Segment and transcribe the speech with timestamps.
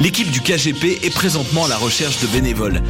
[0.00, 2.82] L'équipe du KGP est présentement à la recherche de bénévoles.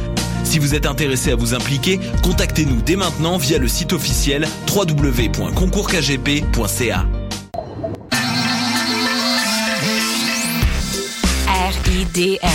[0.43, 7.05] Si vous êtes intéressé à vous impliquer, contactez-nous dès maintenant via le site officiel www.concourskgp.ca.
[11.85, 12.47] RIDM.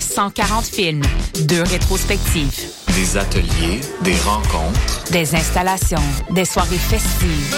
[0.00, 1.02] 140 films,
[1.42, 2.50] deux rétrospectives,
[2.94, 7.56] Des ateliers, des rencontres des installations, des soirées festives,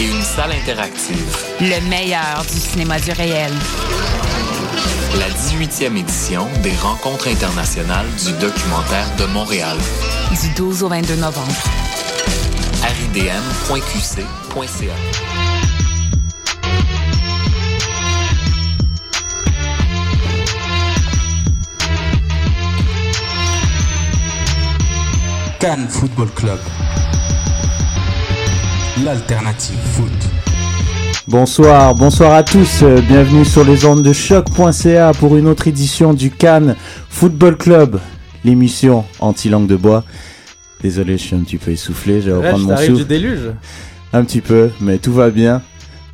[0.00, 1.36] et une salle interactive.
[1.60, 3.52] le meilleur du cinéma du réel.
[5.18, 9.76] La 18e édition des rencontres internationales du documentaire de Montréal.
[10.40, 11.52] Du 12 au 22 novembre.
[12.82, 14.22] ridm.qc.ca.
[25.60, 26.58] Cannes Football Club.
[29.04, 30.31] L'alternative foot.
[31.28, 36.14] Bonsoir, bonsoir à tous, euh, bienvenue sur les ondes de choc.ca pour une autre édition
[36.14, 36.74] du Cannes
[37.10, 38.00] Football Club,
[38.44, 40.02] l'émission anti-langue de bois.
[40.82, 43.06] Désolé, je suis un petit peu essoufflé, je vais reprendre mon t'arrives du souffle.
[43.08, 43.52] déluge.
[44.12, 45.62] Un petit peu, mais tout va bien.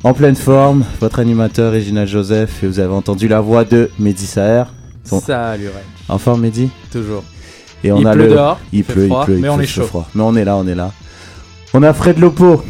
[0.03, 4.27] En pleine forme, votre animateur Régina Joseph et vous avez entendu la voix de Mehdi
[4.27, 4.65] Saher.
[5.03, 5.73] Salut, Red.
[6.07, 6.69] En forme Mehdi?
[6.91, 7.23] Toujours.
[7.83, 8.29] Et on Il a pleut le...
[8.29, 9.83] dehors, il il fait pleut, froid, il pleut, il mais on pleut, est chaud.
[9.85, 10.07] froid.
[10.13, 10.91] Mais on est là, on est là.
[11.73, 12.63] On a Fred Lopo,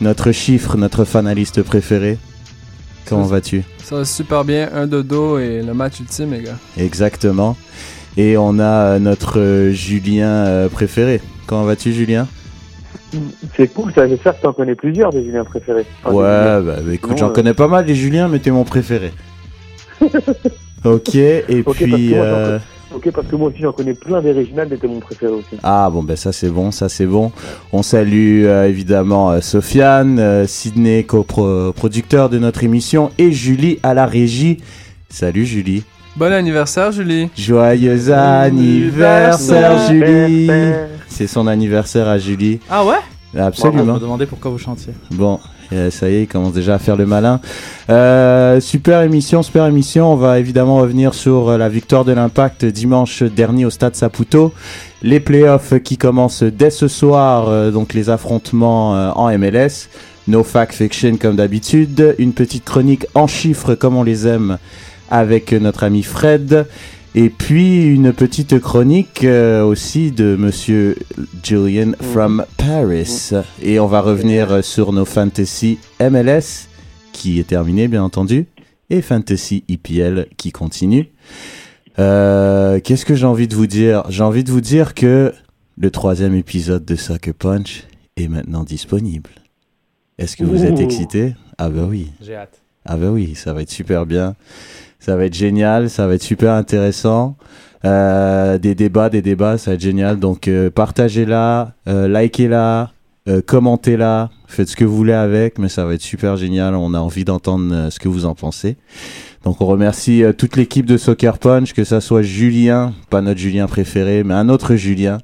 [0.00, 2.18] notre chiffre, notre fanaliste préféré.
[3.08, 3.64] Comment vas-tu?
[3.82, 6.58] Ça va super bien, un dodo et le match ultime, les gars.
[6.76, 7.56] Exactement.
[8.16, 11.20] Et on a euh, notre euh, Julien euh, préféré.
[11.46, 12.26] Comment vas-tu, Julien?
[13.56, 14.06] C'est cool, ça.
[14.06, 15.86] J'espère que t'en connais plusieurs des Juliens préférés.
[16.02, 18.50] Enfin, des Ouais, bah, bah, écoute, j'en euh, connais pas mal les Juliens, mais t'es
[18.50, 19.12] mon préféré.
[20.84, 22.14] ok, et Ok, parce que puis.
[22.14, 22.58] moi, euh,
[22.98, 25.56] Ok, parce que moi aussi j'en connais plein des régionales, mais t'es mon préféré aussi.
[25.62, 27.30] Ah bon, ben ça c'est bon, ça c'est bon.
[27.72, 33.94] On salue euh, évidemment euh, Sofiane, euh, Sydney, coproducteur de notre émission, et Julie à
[33.94, 34.56] la régie.
[35.08, 35.84] Salut Julie.
[36.16, 37.30] Bon anniversaire, Julie.
[37.38, 40.50] Joyeux anniversaire Julie.
[41.06, 42.58] C'est son anniversaire à Julie.
[42.68, 42.96] Ah ouais?
[43.32, 43.94] Je Absolument.
[43.94, 44.92] me demandais pourquoi vous chantiez.
[45.12, 45.38] Bon,
[45.72, 47.40] euh, ça y est, il commence déjà à faire le malin.
[47.90, 50.12] Euh, super émission, super émission.
[50.12, 54.52] On va évidemment revenir sur euh, la victoire de l'Impact dimanche dernier au Stade Saputo.
[55.02, 59.88] Les playoffs qui commencent dès ce soir, donc les affrontements en MLS.
[60.26, 62.16] No fact fiction comme d'habitude.
[62.18, 64.58] Une petite chronique en chiffres comme on les aime
[65.08, 66.66] avec notre ami Fred.
[67.14, 70.96] Et puis une petite chronique euh, aussi de Monsieur
[71.42, 73.30] Julian from Paris.
[73.62, 76.68] Et on va revenir sur nos fantasy MLS
[77.12, 78.46] qui est terminé bien entendu
[78.90, 81.08] et fantasy IPL qui continue.
[81.98, 84.04] Euh, Qu'est-ce que j'ai envie de vous dire?
[84.08, 85.32] J'ai envie de vous dire que
[85.76, 87.84] le troisième épisode de Soccer Punch
[88.16, 89.30] est maintenant disponible.
[90.18, 92.10] Est-ce que vous êtes excité Ah bah oui.
[92.20, 92.60] J'ai hâte.
[92.84, 94.34] Ah bah oui, ça va être super bien.
[94.98, 97.36] Ça va être génial, ça va être super intéressant.
[97.84, 100.18] Euh, des débats, des débats, ça va être génial.
[100.18, 102.90] Donc euh, partagez-la, euh, likez-la,
[103.28, 106.74] euh, commentez-la, faites ce que vous voulez avec, mais ça va être super génial.
[106.74, 108.76] On a envie d'entendre ce que vous en pensez.
[109.44, 113.66] Donc on remercie toute l'équipe de Soccer Punch, que ça soit Julien, pas notre Julien
[113.66, 115.18] préféré, mais un autre Julien,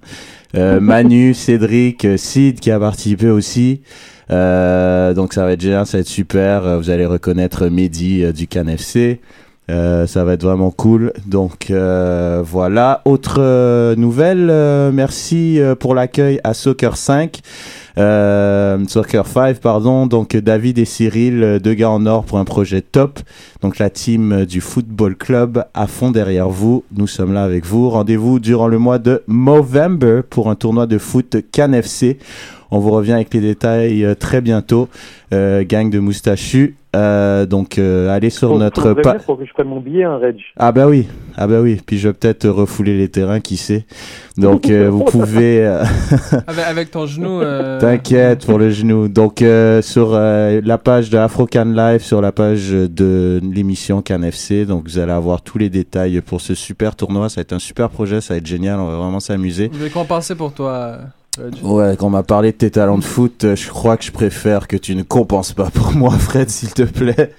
[0.55, 3.83] euh, Manu, Cédric, Sid qui a participé aussi.
[4.31, 6.79] Euh, donc ça va être génial, ça va être super.
[6.79, 9.21] Vous allez reconnaître Mehdi du Can FC.
[9.71, 11.13] Euh, ça va être vraiment cool.
[11.27, 13.01] Donc euh, voilà.
[13.05, 17.41] Autre euh, nouvelle, euh, merci pour l'accueil à Soccer 5.
[17.97, 20.07] Euh, Soccer 5, pardon.
[20.07, 23.21] Donc David et Cyril, deux gars en or pour un projet top.
[23.63, 26.85] Donc la team du Football Club à fond derrière vous.
[26.95, 27.89] Nous sommes là avec vous.
[27.89, 32.19] Rendez-vous durant le mois de Movember pour un tournoi de foot Can FC.
[32.71, 34.89] On vous revient avec les détails très bientôt.
[35.31, 36.75] Gang de moustachus.
[36.95, 39.81] Euh, donc euh, allez sur notre faut me pa- prévenir pour que je prenne mon
[39.81, 40.37] billet, hein, Reg.
[40.57, 41.07] ah bah oui,
[41.37, 41.81] ah bah oui.
[41.85, 43.85] Puis je vais peut-être refouler les terrains, qui sait.
[44.39, 45.67] Donc euh, vous pouvez.
[45.67, 45.83] euh,
[46.47, 47.41] Avec, avec ton genou.
[47.41, 49.09] euh, T'inquiète pour le genou.
[49.09, 54.23] Donc euh, sur euh, la page de Afro-Can Live, sur la page de l'émission Can
[54.23, 57.29] FC, donc vous allez avoir tous les détails pour ce super tournoi.
[57.29, 58.79] Ça va être un super projet, ça va être génial.
[58.79, 59.71] On va vraiment s'amuser.
[59.73, 60.99] Je vais compenser pour toi.
[61.63, 64.13] Ouais, quand on m'a parlé de tes talents de foot, euh, je crois que je
[64.13, 67.33] préfère que tu ne compenses pas pour moi, Fred, s'il te plaît.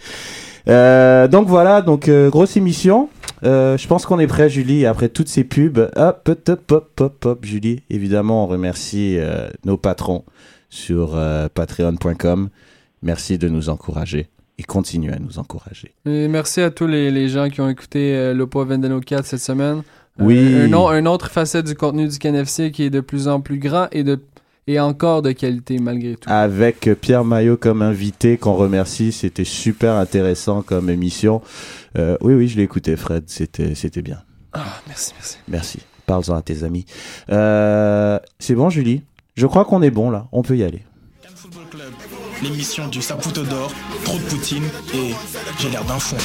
[0.67, 3.09] Euh, donc voilà, donc euh, grosse émission.
[3.43, 5.89] Euh, je pense qu'on est prêt, Julie, après toutes ces pubs.
[5.95, 7.83] Hop, hop, hop, hop, hop, hop, Julie.
[7.89, 10.23] Évidemment, on remercie euh, nos patrons
[10.69, 12.49] sur euh, patreon.com.
[13.03, 15.93] Merci de nous encourager et continuez à nous encourager.
[16.05, 19.41] Et merci à tous les, les gens qui ont écouté euh, Lopo Vendeno 4 cette
[19.41, 19.83] semaine.
[20.19, 20.71] Euh, Oui.
[20.73, 23.87] un, un autre facette du contenu du KNFC qui est de plus en plus grand
[23.91, 24.19] et de,
[24.67, 26.29] Et encore de qualité malgré tout.
[26.31, 29.11] avec Pierre Maillot comme invité, qu'on remercie.
[29.11, 31.41] C'était super intéressant comme émission.
[31.97, 33.23] Euh, oui, oui, je l'ai écouté, Fred.
[33.27, 34.19] C'était, c'était bien.
[34.53, 35.37] Ah, merci, merci.
[35.47, 35.79] Merci.
[36.05, 36.85] Parle-en à tes amis.
[37.29, 39.01] Euh, c'est bon, Julie?
[39.35, 40.27] Je crois qu'on est bon là.
[40.31, 40.83] On peut y aller.
[41.21, 41.91] Cannes Football Club,
[42.41, 43.71] l'émission du Saputo d'or,
[44.05, 44.63] trop de poutine
[44.93, 45.11] et
[45.59, 46.15] j'ai l'air d'un fond.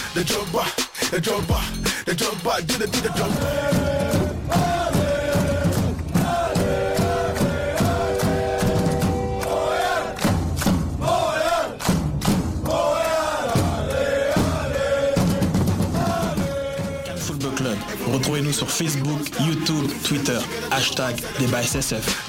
[17.16, 17.76] Football Club,
[18.12, 20.38] retrouvez-nous sur Facebook, YouTube, Twitter,
[20.70, 22.28] hashtag débat SSF.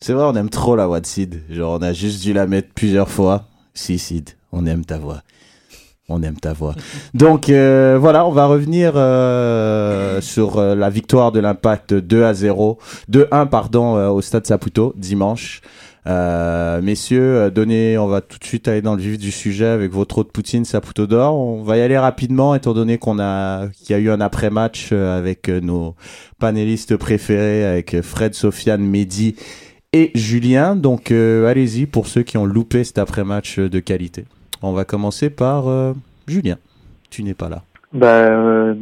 [0.00, 1.42] C'est vrai, on aime trop la voix de Sid.
[1.50, 3.48] Genre, on a juste dû la mettre plusieurs fois.
[3.74, 5.22] Si, Sid, on aime ta voix.
[6.08, 6.74] On aime ta voix.
[7.14, 12.32] Donc, euh, voilà, on va revenir euh, sur euh, la victoire de l'Impact 2 à
[12.32, 12.78] 0.
[13.10, 15.60] 2-1, pardon, euh, au Stade Saputo, dimanche.
[16.08, 20.22] Messieurs, donnez, on va tout de suite aller dans le vif du sujet avec votre
[20.22, 21.34] de Poutine, Saputo d'or.
[21.36, 24.92] On va y aller rapidement, étant donné qu'on a, qu'il y a eu un après-match
[24.92, 25.96] avec nos
[26.38, 29.34] panélistes préférés, avec Fred, Sofiane, Mehdi
[29.92, 30.76] et Julien.
[30.76, 34.26] Donc, allez-y pour ceux qui ont loupé cet après-match de qualité.
[34.62, 35.92] On va commencer par euh,
[36.26, 36.56] Julien.
[37.10, 37.62] Tu n'es pas là.
[37.92, 38.74] Bah, euh,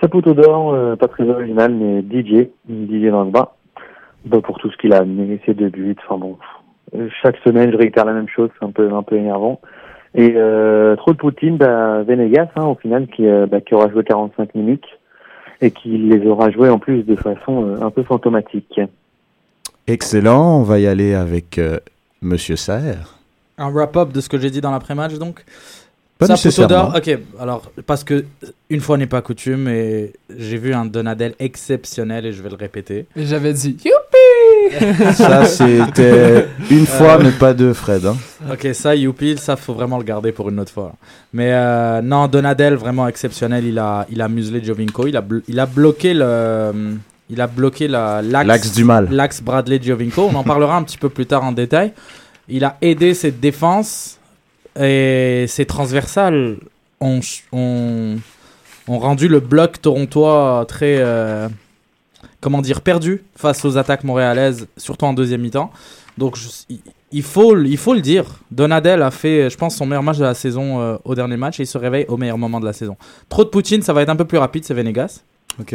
[0.00, 3.54] Saputo d'or, euh, pas très original, mais DJ, DJ Drogba.
[4.24, 6.36] Bah, pour tout ce qu'il a amené, ses deux buts, enfin bon.
[6.94, 9.60] euh, Chaque semaine, je réitère la même chose, c'est un peu, un peu énervant.
[10.14, 10.32] Et
[10.96, 14.86] trop de Poutine, bah, Venegas, hein, au final, qui, bah, qui aura joué 45 minutes
[15.60, 18.80] et qui les aura joués en plus de façon un peu fantomatique.
[19.86, 20.58] Excellent.
[20.60, 21.60] On va y aller avec
[22.22, 23.15] Monsieur Saer.
[23.58, 25.44] Un wrap-up de ce que j'ai dit dans l'après-match, donc.
[26.18, 26.68] Pas nécessairement.
[26.90, 28.24] d'or, ok, alors, parce que
[28.70, 32.56] une fois n'est pas coutume, et j'ai vu un Donadel exceptionnel, et je vais le
[32.56, 33.04] répéter.
[33.16, 33.76] Et j'avais dit,
[35.12, 38.06] Ça, c'était une fois, mais pas deux, Fred.
[38.06, 38.16] hein.
[38.50, 40.92] Ok, ça, youpi, ça, faut vraiment le garder pour une autre fois.
[41.34, 45.60] Mais euh, non, Donadel, vraiment exceptionnel, il a, il a muselé Jovinko, il a, il
[45.60, 46.72] a bloqué le.
[47.28, 49.08] Il a bloqué la- L'axe du mal.
[49.10, 50.28] L'axe Bradley Giovinco.
[50.32, 51.92] On en parlera un petit peu plus tard en détail.
[52.48, 54.18] Il a aidé cette défense
[54.78, 56.56] et ses transversales
[57.00, 57.20] ont,
[57.52, 58.16] ont,
[58.88, 61.48] ont rendu le bloc torontois très, euh,
[62.40, 65.70] comment dire, perdu face aux attaques montréalaises, surtout en deuxième mi-temps.
[66.18, 66.74] Donc je-
[67.12, 68.24] il- faut, il faut le dire.
[68.50, 71.58] Donadel a fait, je pense, son meilleur match de la saison euh, au dernier match
[71.60, 72.96] et il se réveille au meilleur moment de la saison.
[73.28, 75.22] Trop de Poutine, ça va être un peu plus rapide, c'est Venegas.
[75.60, 75.74] Ok.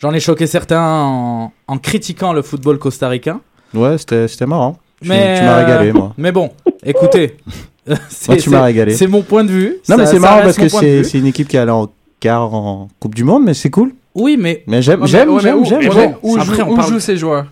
[0.00, 3.40] J'en ai choqué certains en, en critiquant le football costaricain.
[3.74, 4.78] Ouais, c'était marrant.
[5.02, 6.12] Tu- Mais, tu m'as euh, régalé, moi.
[6.18, 6.50] Mais bon,
[6.84, 7.36] écoutez.
[8.08, 8.94] c'est- Moi, tu m'as régalé.
[8.94, 9.76] C'est mon point de vue.
[9.88, 11.88] Non, mais c'est marrant parce que c'est une équipe qui est allée en
[12.20, 13.92] quart en Coupe du Monde, mais c'est cool.
[14.14, 15.80] Oui, mais Mais j'aime, j'aime, j'aime, où- j'aime.
[15.80, 16.14] mais j'aime.
[16.22, 17.46] bon, où, jouent ces joueurs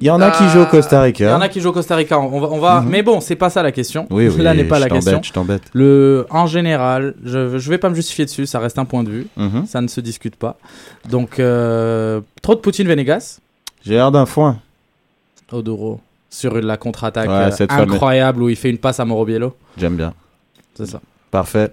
[0.00, 1.36] Il y en a qui Euh, jouent au Costa il y Rica.
[1.36, 2.18] en a qui jouent au Costa Rica.
[2.20, 2.80] On va, on va...
[2.80, 2.88] Mhm.
[2.88, 4.06] Mais bon, c'est pas ça la question.
[4.10, 4.34] Oui, oui.
[4.42, 5.12] Là n'est pas je la question.
[5.12, 5.62] t'embête, Je t'embête.
[5.72, 8.46] Le, en général, je, je vais pas me justifier dessus.
[8.46, 9.26] Ça reste un point de vue.
[9.36, 9.66] Mhm.
[9.66, 10.56] Ça ne se discute pas.
[11.10, 13.40] Donc, euh, trop de Poutine Venegas.
[13.84, 14.58] J'ai l'air d'un foin.
[15.52, 16.00] Odoro.
[16.34, 19.54] Sur la contre-attaque Ouais, euh, incroyable où il fait une passe à Moro Biello.
[19.78, 20.12] J'aime bien.
[20.74, 21.00] C'est ça.
[21.30, 21.70] Parfait.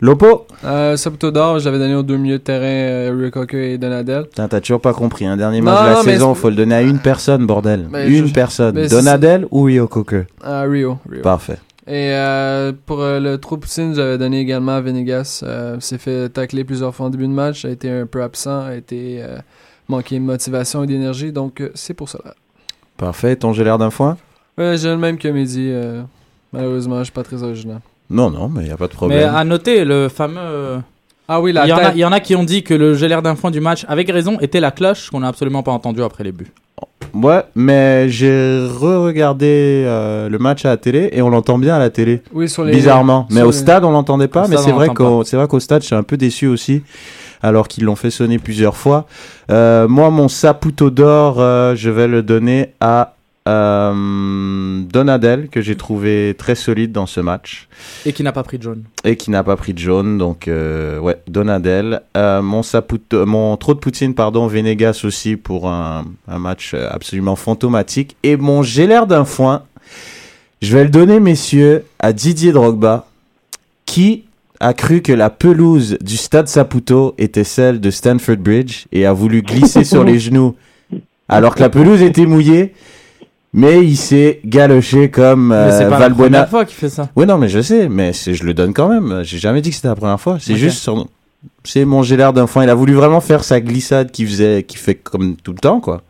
[0.00, 4.24] Lopo euh, Saputo d'or, j'avais donné aux deux milieux de terrain euh, Rukoko et Donadel.
[4.24, 5.26] Putain, T'as toujours pas compris.
[5.26, 7.86] Un dernier Non, match de la non, saison, faut le donner à une personne, bordel.
[7.90, 8.74] Mais une je- personne.
[8.74, 10.98] mais Donadel ou Rio Coker à Rio.
[11.08, 11.22] Rio.
[11.22, 11.58] Parfait.
[11.86, 15.40] Et euh, pour euh, le trop Poutine, j'avais donné également à Venegas.
[15.44, 18.66] Euh, s'est fait tacler plusieurs fois en début de match, a été un peu absent,
[18.66, 19.38] a été euh,
[19.88, 22.34] manqué de motivation et d'énergie, donc euh, c'est pour cela.
[22.98, 23.36] Parfait.
[23.36, 24.18] Ton j'ai l'air d'un foin?
[24.58, 25.68] Ouais, j'ai le même que Mehdi.
[25.70, 26.02] euh,
[26.52, 27.80] malheureusement, je suis pas très original.
[28.10, 29.34] Non, non, mais y a pas de Mais problème.
[29.34, 30.80] à noter le fameux.
[31.28, 31.92] Ah oui, Il la y, en a, tête.
[31.94, 34.10] il y en a qui ont dit que le gélère d'un fond du match, avec
[34.10, 36.50] raison, était la cloche qu'on n'a absolument pas entendu après les buts.
[37.14, 41.78] Ouais, mais j'ai re-regardé euh, le match à la télé et on l'entend bien à
[41.78, 42.22] la télé.
[42.32, 42.72] Oui, sur les...
[42.72, 43.26] Bizarrement.
[43.30, 44.44] Mais sur au les- stade, on l'entendait pas.
[44.44, 46.02] Au mais stade, c'est on vrai l'entend qu'au c'est vrai qu'au stade, je suis un
[46.02, 46.82] peu déçu aussi.
[47.42, 49.06] Alors qu'ils l'ont fait sonner plusieurs fois.
[49.50, 53.14] Euh, moi, mon Saputo d'or, euh, je vais le donner à
[53.48, 57.68] euh, Donadel, que j'ai trouvé très solide dans ce match.
[58.04, 58.82] Et qui n'a pas pris de jaune.
[59.04, 60.18] Et qui n'a pas pris de jaune.
[60.18, 62.02] Donc, euh, ouais, Donadel.
[62.16, 67.36] Euh, mon, Saputo, mon trop de Poutine, pardon, Venegas aussi pour un, un match absolument
[67.36, 68.16] fantomatique.
[68.22, 69.62] Et mon j'ai l'air d'un foin.
[70.60, 73.06] Je vais le donner, messieurs, à Didier Drogba,
[73.86, 74.24] qui
[74.60, 79.12] a cru que la pelouse du stade Saputo était celle de Stanford Bridge et a
[79.12, 80.54] voulu glisser sur les genoux
[81.28, 82.72] alors que la pelouse était mouillée.
[83.54, 86.28] Mais il s'est galoché comme Mais c'est euh, pas la Valbuena.
[86.28, 87.08] première fois qu'il fait ça.
[87.16, 89.22] Oui, non, mais je sais, mais c'est- je le donne quand même.
[89.24, 90.36] J'ai jamais dit que c'était la première fois.
[90.38, 91.06] C'est juste sur.
[91.64, 92.64] C'est manger l'air d'un foin.
[92.64, 95.80] Il a voulu vraiment faire sa glissade qui faisait, qui fait comme tout le temps,
[95.80, 96.02] quoi.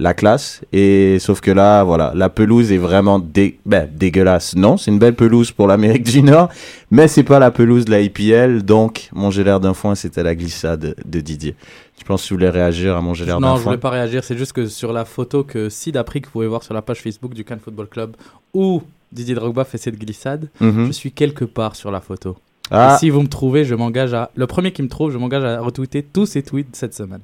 [0.00, 0.60] La classe.
[0.72, 4.54] Et sauf que là, voilà, la pelouse est vraiment dé- ben, dégueulasse.
[4.54, 6.50] Non, c'est une belle pelouse pour l'Amérique du Nord,
[6.92, 8.62] mais c'est pas la pelouse de la IPL.
[8.62, 11.56] Donc, manger l'air d'un foin, c'était la glissade de Didier.
[11.98, 13.72] Je pense que vous voulez réagir à manger l'air d'un Non, je foin.
[13.72, 14.22] voulais pas réagir.
[14.22, 16.74] C'est juste que sur la photo que Sid a pris, que vous pouvez voir sur
[16.74, 18.14] la page Facebook du Cannes Football Club,
[18.54, 20.86] où Didier Drogba fait cette glissade, Mhm.
[20.86, 22.36] je suis quelque part sur la photo.
[22.70, 24.30] Ah, Et si vous me trouvez, je m'engage à.
[24.36, 27.20] Le premier qui me trouve, je m'engage à retweeter tous ses tweets cette semaine.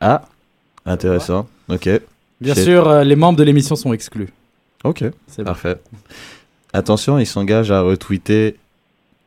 [0.00, 0.22] ah,
[0.86, 1.46] intéressant.
[1.68, 1.88] Ok,
[2.44, 4.28] Bien sûr, euh, les membres de l'émission sont exclus.
[4.84, 5.04] ok.
[5.26, 5.44] C'est bon.
[5.44, 5.76] Parfait.
[6.72, 8.56] Attention, il s'engage à retweeter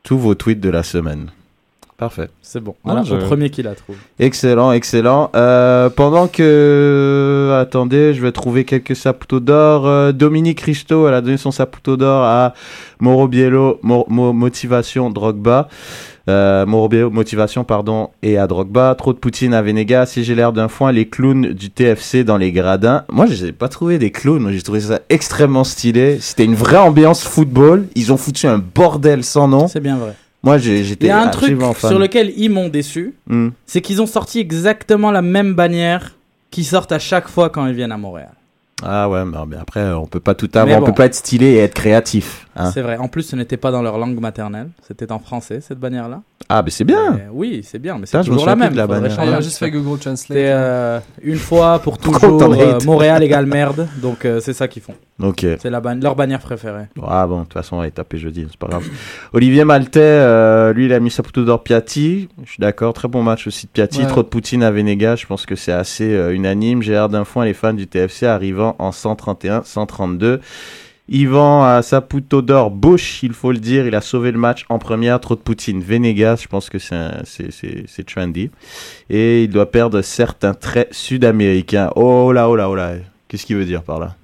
[0.02, 1.30] tous vos tweets de la semaine.
[1.98, 2.28] Parfait.
[2.42, 2.76] C'est bon.
[2.84, 3.96] Voilà, je- le premier qui la trouve.
[4.20, 5.30] Excellent, excellent.
[5.34, 7.58] Euh, pendant que...
[7.60, 9.86] Attendez, je vais trouver quelques saputos d'or.
[9.88, 12.54] Euh, Dominique Risto, elle a donné son saputo d'or à
[13.00, 15.68] Moro Biello, Mo- Mo- Motivation Drogba.
[16.28, 18.94] Euh, Moro Biello, Motivation, pardon, et à Drogba.
[18.94, 20.06] Trop de Poutine à Venegas.
[20.06, 23.04] Si j'ai l'air d'un foin, les clowns du TFC dans les gradins.
[23.10, 24.42] Moi, je n'ai pas trouvé des clowns.
[24.42, 26.18] Moi, J'ai trouvé ça extrêmement stylé.
[26.20, 27.86] C'était une vraie ambiance football.
[27.96, 29.66] Ils ont foutu un bordel sans nom.
[29.66, 30.14] C'est bien vrai.
[30.42, 31.74] Moi, j'ai- Il j'étais y a un truc fan.
[31.90, 33.48] sur lequel ils m'ont déçu, Hmm.
[33.66, 36.14] c'est qu'ils ont sorti exactement la même bannière
[36.50, 38.30] qu'ils sortent à chaque fois quand ils viennent à Montréal.
[38.82, 40.86] Ah ouais, mais après, on peut pas tout avoir, Mais on bon.
[40.86, 42.46] peut pas être stylé et être créatif.
[42.58, 42.70] Hein?
[42.72, 42.96] C'est vrai.
[42.96, 44.68] En plus, ce n'était pas dans leur langue maternelle.
[44.86, 46.22] C'était en français, cette bannière-là.
[46.48, 47.12] Ah, mais c'est bien.
[47.12, 48.74] Mais oui, c'est bien, mais c'est toujours la même.
[48.74, 49.18] la bannière.
[49.24, 49.70] Il a juste fait.
[49.70, 50.36] Google Translate.
[50.38, 53.86] C'est euh, une fois pour toujours euh, Montréal égale merde.
[54.00, 54.94] Donc euh, c'est ça qu'ils font.
[55.22, 55.44] Ok.
[55.60, 56.84] C'est ban- leur bannière préférée.
[57.04, 58.84] Ah bon, de toute façon, on va tapé jeudi, c'est pas grave.
[59.32, 62.28] Olivier Maltais, euh, lui, il a mis sa photo d'or Piatti.
[62.44, 64.00] Je suis d'accord, très bon match aussi de Piatti.
[64.02, 64.06] Ouais.
[64.06, 66.82] Trop de Poutine à Venegas, je pense que c'est assez euh, unanime.
[66.82, 70.40] Gérard Dunfoin, les fans du TFC arrivant en 131, 132.
[71.08, 74.78] Yvan à Saputo d'or Bush, il faut le dire, il a sauvé le match en
[74.78, 75.18] première.
[75.20, 78.50] Trop de Poutine, Venegas, je pense que c'est un- c'est- c'est c'est trendy.
[79.08, 81.90] Et il doit perdre certains traits sud-américains.
[81.96, 82.92] Oh là, oh là, oh là.
[83.26, 84.14] Qu'est-ce qu'il veut dire par là?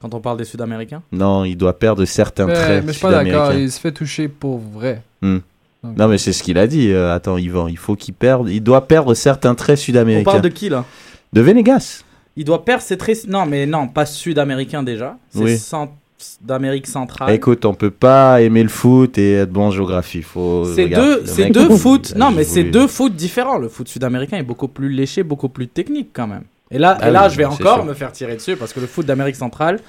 [0.00, 1.00] Quand on parle des Sud-Américains?
[1.12, 3.92] Non, il doit perdre certains Mais, traits mais je suis pas d'accord, il se fait
[3.92, 5.00] toucher pour vrai.
[5.22, 5.38] Hmm.
[5.82, 6.90] Donc, Non, mais c'est ce qu'il a dit.
[6.92, 8.50] euh, attends, Yvan, il faut qu'il perde.
[8.50, 10.24] Il doit perdre certains traits On sud-américains.
[10.30, 10.84] parle de qui là?
[11.32, 12.04] De Venegas.
[12.36, 13.26] Il doit perdre ses traits.
[13.28, 15.16] Non, mais non, pas Sud-Américain déjà.
[15.30, 15.58] C'est Oui.
[15.58, 15.96] cent-
[16.40, 17.30] d'Amérique centrale.
[17.34, 20.22] Écoute, on peut pas aimer le foot et être bon en géographie.
[20.22, 20.64] Faut.
[20.74, 22.14] C'est deux, c'est deux foot.
[22.16, 23.58] Non, mais c'est deux foot différents.
[23.58, 26.44] Le foot sud-américain est beaucoup plus léché, beaucoup plus technique quand même.
[26.70, 27.84] Et là, Ah et là oui, je vais encore sûr.
[27.84, 29.80] me faire tirer dessus parce que le foot d'Amérique centrale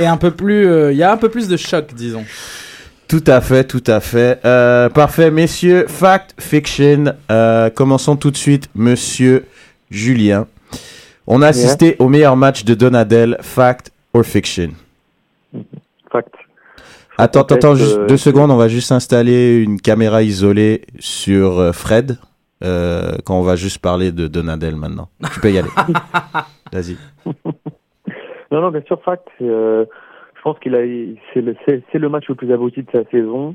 [0.00, 0.66] est un peu plus.
[0.66, 2.24] euh, Il y a un peu plus de choc, disons.
[3.06, 4.40] Tout à fait, tout à fait.
[4.44, 5.86] Euh, parfait, messieurs.
[5.88, 7.14] Fact, fiction.
[7.30, 9.46] Euh, commençons tout de suite, monsieur
[9.90, 10.46] Julien.
[11.32, 13.36] On a assisté au meilleur match de Donadel.
[13.40, 14.70] Fact or fiction?
[16.10, 16.34] Fact.
[17.18, 18.50] Attends, attends, juste euh, deux secondes.
[18.50, 22.18] On va juste installer une caméra isolée sur euh, Fred.
[22.64, 25.08] euh, quand on va juste parler de Donadel maintenant.
[25.32, 25.68] Tu peux y aller.
[26.72, 26.96] Vas-y.
[28.50, 29.28] Non, non, bien sûr, fact.
[29.40, 29.84] euh,
[30.34, 30.80] je pense qu'il a,
[31.32, 33.54] c'est le, match le plus abouti de sa saison.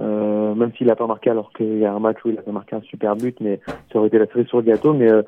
[0.00, 2.50] Euh, même s'il n'a pas marqué, alors qu'il y a un match où il a
[2.50, 3.60] marqué un super but, mais
[3.92, 4.94] ça aurait été la cerise sur le gâteau.
[4.94, 5.22] Mais euh,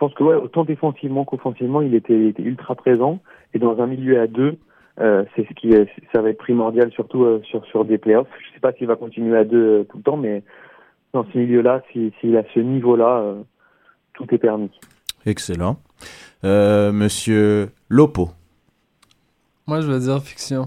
[0.00, 3.20] pense que ouais, autant défensivement qu'offensivement, il était, il était ultra présent.
[3.54, 4.56] Et dans un milieu à deux,
[4.98, 8.28] euh, c'est ce qui, est, ça va être primordial, surtout euh, sur sur des playoffs.
[8.48, 10.42] Je sais pas s'il va continuer à deux euh, tout le temps, mais
[11.12, 13.42] dans ce milieu-là, si- s'il a ce niveau-là, euh,
[14.14, 14.70] tout est permis.
[15.26, 15.76] Excellent.
[16.44, 18.30] Euh, monsieur Lopo.
[19.66, 20.66] Moi, je vais dire fiction.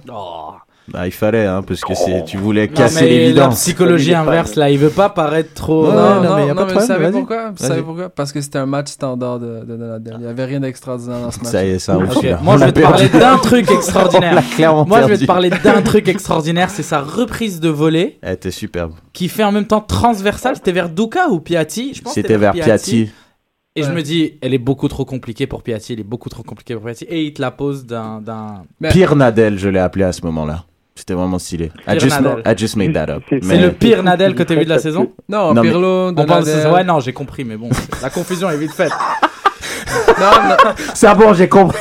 [0.89, 3.55] Bah, il fallait, hein, parce que c'est, tu voulais Non, casser l'évidence.
[3.61, 5.85] psychologie inverse là, il veut pas paraître trop.
[5.87, 7.51] Ouais, euh, non, non, mais y a non, pas de mais vous problème, savez pourquoi?
[7.51, 8.09] Vous savez pourquoi?
[8.09, 10.13] Parce que c'était un match standard de, de Donadel.
[10.17, 11.47] Il n'y avait rien d'extraordinaire dans ce match.
[11.47, 12.39] Ça y est, ça roule Ok, celui-là.
[12.43, 14.43] Moi, je vais te parler d'un truc extraordinaire.
[14.85, 18.51] Moi, je vais te parler d'un truc extraordinaire, c'est sa reprise de volée Elle était
[18.51, 18.91] superbe.
[19.13, 20.55] qui fait en même temps transversale.
[20.57, 21.93] C'était vers Duka ou Piatti?
[21.93, 23.09] Je pense que C'était vers Piatti.
[23.75, 26.43] Et je me dis, elle est beaucoup trop compliquée pour Piatti, elle est beaucoup trop
[26.43, 27.05] compliquée pour Piatti.
[27.05, 28.21] Et il te la pose d'un.
[28.91, 30.65] Pire Nadel, je l'ai appelé à ce moment-là.
[30.95, 31.71] C'était vraiment stylé.
[31.87, 32.15] I just.
[32.45, 33.23] I just made that up.
[33.27, 36.09] C'est- Mais- le pire Nadal que t'as vu de la saison Non, Non, mais- Pirlo,
[36.09, 36.71] On parle de Donadel.
[36.71, 37.69] Ouais, non, j'ai compris, mais bon,
[38.01, 38.91] la confusion est vite faite.
[40.19, 40.55] non, non,
[40.93, 41.79] C'est bon, j'ai compris.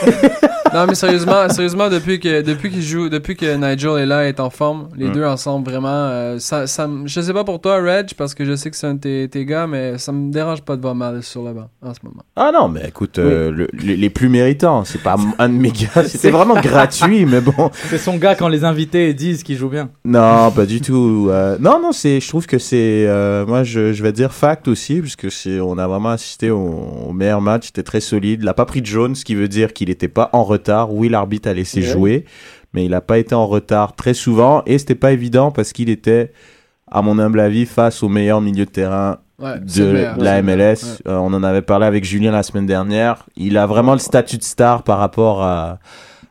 [0.74, 4.40] Non, mais sérieusement, sérieusement depuis que depuis qu'il joue, depuis que Nigel est là, est
[4.40, 5.12] en forme, les Mm.
[5.12, 6.64] deux ensemble vraiment, euh, ça,
[7.04, 9.28] je sais pas pour toi, Reg, parce que je sais que c'est un de tes,
[9.28, 12.00] tes gars, mais ça me dérange pas de voir mal sur le banc en ce
[12.02, 12.22] moment.
[12.36, 15.70] Ah non, mais écoute, euh, le- les, les plus méritants, c'est pas un de mes
[15.70, 17.70] gars, c'était vraiment gratuit, mais bon.
[17.90, 19.90] C'est son gars quand les invités disent qu'il joue bien.
[20.04, 21.28] Non, pas du tout.
[21.30, 24.68] Euh, non, non, c'est, je trouve que c'est, euh, moi, je, je vais dire fact
[24.68, 26.58] aussi, puisque c'est, on a vraiment assisté au,
[27.08, 28.40] au meilleur match, c'était très solide.
[28.42, 30.61] Il n'a pas pris de jaune, ce qui veut dire qu'il n'était pas en retard.
[30.90, 31.86] Oui, l'arbitre a laissé Ouais.
[31.86, 32.24] jouer,
[32.72, 35.88] mais il n'a pas été en retard très souvent, et c'était pas évident parce qu'il
[35.90, 36.32] était,
[36.90, 41.00] à mon humble avis, face au meilleur milieu de terrain Ouais, de, la MLS.
[41.08, 43.26] Euh, on en avait parlé avec Julien la semaine dernière.
[43.36, 45.80] Il a vraiment le statut de star par rapport à,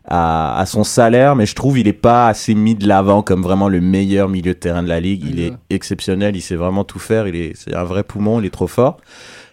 [0.08, 3.42] à, à son salaire, mais je trouve il est pas assez mis de l'avant comme
[3.42, 5.26] vraiment le meilleur milieu de terrain de la ligue.
[5.30, 7.28] Il est exceptionnel, il sait vraiment tout faire.
[7.28, 8.96] Il est, c'est un vrai poumon, il est trop fort.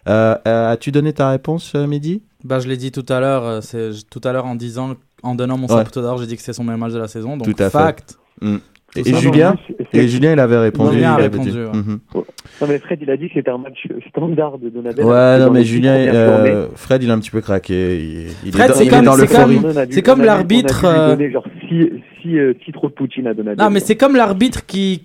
[0.09, 2.23] Euh, euh, As-tu donné ta réponse, Mehdi?
[2.45, 5.35] Bah, je l'ai dit tout à l'heure, euh, c'est tout à l'heure en disant, en
[5.35, 5.75] donnant mon Ouais.
[5.77, 7.37] sapoteau d'or, j'ai dit que c'est son meilleur match de la saison.
[7.37, 7.79] Donc, Tout à fait.
[7.79, 8.19] fact.
[8.41, 8.57] Mm.
[8.95, 9.55] Tout Et, Julien
[9.93, 10.95] Et Julien, il avait répondu.
[10.95, 11.69] Julien a il répondu, ouais.
[11.75, 11.99] Mhm.
[12.15, 15.05] Non, mais Fred, il a dit que c'était un match standard de Donadel.
[15.05, 17.99] Ouais, non, mais Julien, euh, Fred, il a un petit peu craqué.
[17.99, 23.63] Il, il Fred, c'est comme- c'est l'arbitre, euh, genre 6 trop de Poutine à Donadel.
[23.63, 25.03] Non, mais c'est comme l'arbitre qui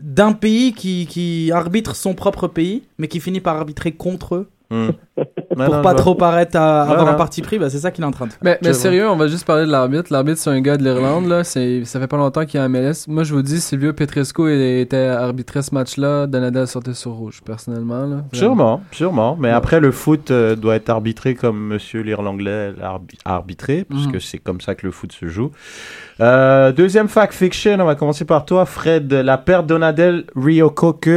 [0.00, 4.48] d'un pays qui, qui arbitre son propre pays, mais qui finit par arbitrer contre eux
[4.72, 4.90] Hmm.
[5.54, 7.12] Pour non, pas trop paraître à avoir Voilà.
[7.12, 7.58] un parti pris.
[7.58, 8.40] Bah, c'est ça qu'il est en train de faire.
[8.42, 10.10] Mais, mais sérieux, on va juste parler de l'arbitre.
[10.10, 11.44] L'arbitre, c'est un gars de l'Irlande, là.
[11.44, 13.04] C'est, ça fait pas longtemps qu'il est en MLS.
[13.06, 14.50] Moi, je vous dis, Silvio Petrescu
[14.80, 16.26] était arbitré ce match-là.
[16.26, 18.16] Donadel sortait sur rouge, personnellement, là.
[18.32, 19.36] Sûrement, sûrement.
[19.38, 24.14] Mais après, le foot euh, doit être arbitré comme monsieur l'Irlandais l'a arbi- arbitré, puisque
[24.14, 24.20] Mhm.
[24.20, 25.50] c'est comme ça que le foot se joue.
[26.20, 29.12] Euh, deuxième fact fiction, on va commencer par toi, Fred.
[29.12, 31.10] La paire Donadel Rio Coque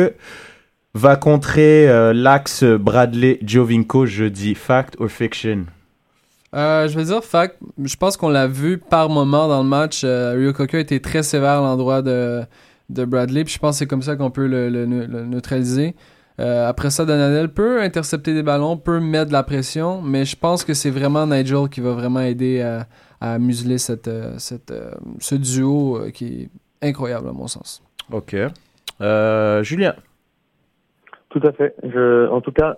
[0.95, 4.55] va contrer euh, l'axe Bradley Jovinko jeudi.
[4.55, 5.65] Fact or fiction?
[6.55, 7.57] Euh, je vais dire fact.
[7.83, 10.01] Je pense qu'on l'a vu par moment dans le match.
[10.03, 12.41] Euh, Rio Coca était très sévère à l'endroit de,
[12.89, 13.43] de Bradley.
[13.43, 15.93] Puis je pense que c'est comme ça qu'on peut le, le- le neutraliser.
[16.37, 20.65] Après ça, Donadel peut intercepter des ballons, peut mettre de la pression, mais je pense
[20.65, 22.87] que c'est vraiment Nigel qui va vraiment aider à,
[23.21, 24.73] à museler cette, cette,
[25.19, 26.49] ce duo qui
[26.81, 27.81] est incroyable à mon sens.
[28.11, 28.35] Ok.
[28.99, 29.93] Julien
[31.35, 31.75] Tout à fait.
[31.83, 32.77] Je, en tout cas,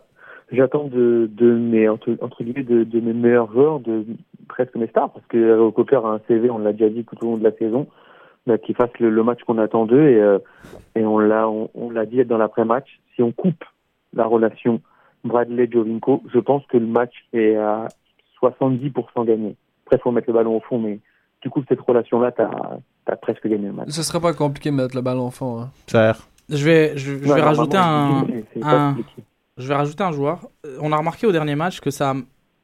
[0.52, 4.04] j'attends de, de mes entre, entre guillemets de, de mes meilleurs joueurs, de
[4.48, 7.16] presque mes stars, parce que euh, Cocker a un CV, on l'a déjà dit tout
[7.22, 7.86] au long de la saison,
[8.48, 10.40] bah, qu'il fasse le, le match qu'on attend d'eux et, euh,
[10.96, 13.00] et on l'a on, on l'a dit dans l'après-match.
[13.16, 13.64] Si on coupe
[14.16, 14.82] la relation
[15.24, 17.90] Bradley-Jovinko, je pense que le match est à
[18.42, 18.92] 70%
[19.24, 19.56] gagné.
[19.86, 21.00] Après, faut mettre le ballon au fond, mais
[21.42, 22.50] tu coupes cette relation-là, t'as
[23.06, 23.90] as presque gagné le match.
[23.90, 25.60] Ce serait pas compliqué de mettre le ballon au fond.
[25.60, 25.70] Hein.
[25.86, 28.26] Serre Je vais, je, je Ouais, vais rajouter un,
[29.58, 30.48] je vais rajouter un joueur.
[30.66, 32.16] Euh, On a remarqué au dernier match que ça,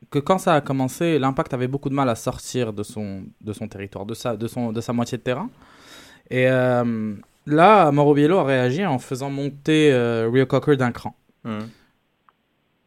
[0.10, 3.52] que quand ça a commencé, l'impact avait beaucoup de mal à sortir de son, de
[3.54, 5.50] son territoire, de sa, de son, de sa moitié de terrain.
[6.30, 7.13] Et euh,
[7.46, 11.15] là, Mauro Biello a réagi en faisant monter euh, Rio Cocker d'un cran.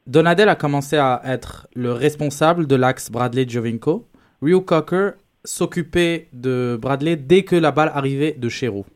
[0.07, 4.07] Donadel a commencé à être le responsable de l'axe Bradley-Jovinko.
[4.41, 5.11] Rio Cocker
[5.45, 8.87] s'occupait de Bradley dès que la balle arrivait de Chéroux.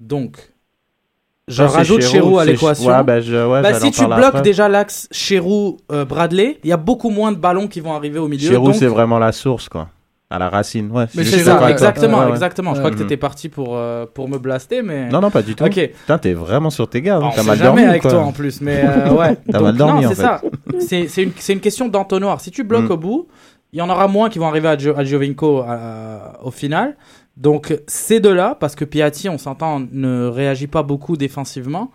[0.00, 0.52] Donc,
[1.48, 2.88] je c'est rajoute Chéroux à l'équation.
[2.90, 4.42] Ouais, bah, je, ouais, Bah, j'allais si tu bloques après.
[4.42, 8.48] déjà l'axe Chéroux-Bradley, il y a beaucoup moins de ballons qui vont arriver au milieu.
[8.48, 9.88] Chéroux, donc- c'est vraiment la source, quoi.
[10.28, 11.06] À la racine, ouais.
[11.14, 12.30] Mais je c'est ça, exactement, Ouais, ouais.
[12.30, 12.74] exactement.
[12.74, 13.00] Je crois que Mhm.
[13.02, 15.08] tu étais parti pour, euh, pour me blaster, mais...
[15.08, 15.62] Non, non, pas du tout.
[15.62, 15.74] Ok.
[15.74, 17.18] Putain, t'es vraiment sur tes gars.
[17.18, 17.20] hein.
[17.22, 19.36] On T'as mal jamais dormi ou avec quoi toi en plus, mais euh, ouais.
[19.48, 20.22] T'as Donc, mal dormi, non, en c'est fait.
[20.22, 20.40] ça.
[20.80, 22.40] C'est c'est une, c'est une question d'entonnoir.
[22.40, 22.92] Si tu bloques Mm.
[22.92, 23.28] au bout,
[23.72, 26.96] il y en aura moins qui vont arriver à, Gio- à Giovinco euh, au final.
[27.36, 31.90] Donc ces deux-là, parce que Piatti, on s'entend, ne réagit pas beaucoup défensivement.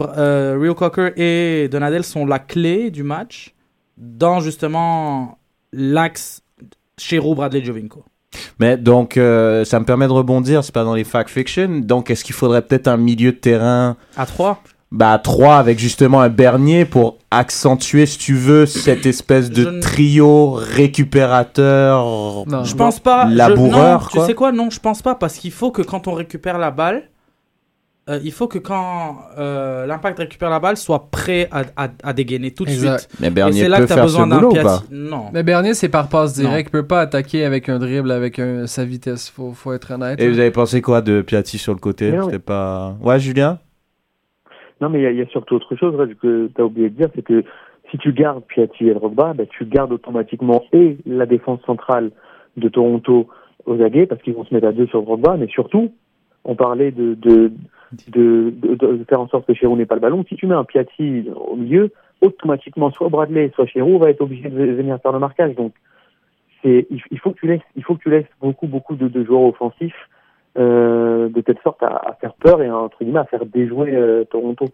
[0.00, 3.54] Euh, Rio Cocker et Donadel sont la clé du match
[3.96, 5.38] dans justement
[5.72, 6.42] l'axe
[6.98, 8.04] Chéroux, Bradley, Giovinco.
[8.58, 11.80] Mais donc, euh, ça me permet de rebondir, c'est pas dans les fact fiction.
[11.80, 15.78] Donc, est-ce qu'il faudrait peut-être un milieu de terrain À 3 bah, à 3 avec
[15.78, 22.04] justement un Bernier pour accentuer, si tu veux, cette espèce de Je ne- trio récupérateur
[22.46, 22.64] Non.
[22.64, 23.28] Je pense pas.
[23.28, 24.20] je- Laboureur, non, quoi.
[24.22, 24.52] Tu sais quoi?
[24.52, 27.02] Non, je pense pas parce qu'il faut que quand on récupère la balle,
[28.08, 32.12] euh, il faut que quand euh, l'impact récupère la balle, soit prêt à, à, à
[32.12, 33.00] dégainer tout de Exact.
[33.00, 33.10] suite.
[33.18, 34.40] Mais Et Bernier c'est là peut que as faire ce besoin d'un
[34.92, 35.24] Non.
[35.32, 36.48] Mais Bernier, c'est par passe Non.
[36.48, 36.68] direct.
[36.68, 39.28] Il peut pas attaquer avec un dribble, avec un- sa vitesse.
[39.28, 40.20] Faut, faut être honnête.
[40.20, 40.30] Et hein.
[40.30, 42.12] vous avez pensé quoi de Piatti sur le côté?
[42.12, 42.94] Non, C'était pas...
[43.02, 43.58] Ouais, Julien?
[44.80, 47.22] Non, mais il y y, a surtout autre chose que tu oublié de dire, c'est
[47.22, 47.44] que
[47.90, 52.10] si tu gardes Piatti et Drogba, bah, tu gardes automatiquement et la défense centrale
[52.56, 53.28] de Toronto
[53.64, 55.92] aux aguets, parce qu'ils vont se mettre à deux sur Drogba, mais surtout,
[56.44, 57.52] on parlait de, de,
[58.08, 60.24] de, de, faire en sorte que Chéroux n'ait pas le ballon.
[60.28, 64.48] Si tu mets un Piatti au milieu, automatiquement, soit Bradley, soit Chéroux va être obligé
[64.48, 65.54] de venir faire le marquage.
[65.54, 65.72] Donc,
[66.62, 69.42] c'est, il, faut que tu laisses, il faut que tu laisses beaucoup, beaucoup de, joueurs
[69.42, 70.08] offensifs,
[70.56, 74.66] de telle sorte à, faire peur et entre guillemets à faire déjouer euh, Toronto.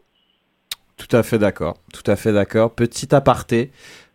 [0.96, 1.74] Tout à fait d'accord.
[1.92, 2.72] Tout à fait d'accord.
[2.72, 3.70] Petit aparté.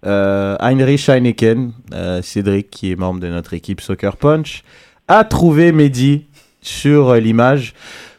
[0.06, 4.64] Euh, Heinrich Heineken, euh, Cédric, qui est membre de notre équipe Soccer Punch,
[5.08, 6.28] a trouvé Mehdi
[6.62, 7.74] sur euh, l'image.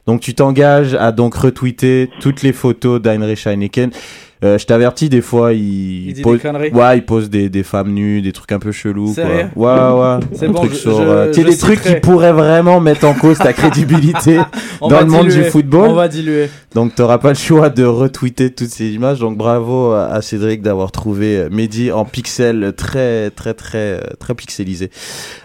[0.06, 3.90] Donc tu t'engages à donc retweeter toutes les photos d'Heinrich Heineken.
[4.44, 7.90] Euh, je t'avertis, des fois, il, Il pose, des ouais, il pose des, des femmes
[7.92, 9.14] nues, des trucs un peu chelous.
[9.14, 9.24] Quoi.
[9.56, 10.20] Ouais, ouais.
[10.32, 13.14] C'est bon, truc je- sur, je- euh, je des trucs qui pourraient vraiment mettre en
[13.14, 14.38] cause ta crédibilité
[14.80, 15.88] dans le monde du football.
[15.90, 16.48] On va diluer.
[16.74, 19.18] Donc, t'auras pas le choix de retweeter toutes ces images.
[19.18, 24.34] Donc, bravo à Cédric d'avoir trouvé euh, Mehdi en pixels très, très, très, euh, très
[24.34, 24.90] pixelisé.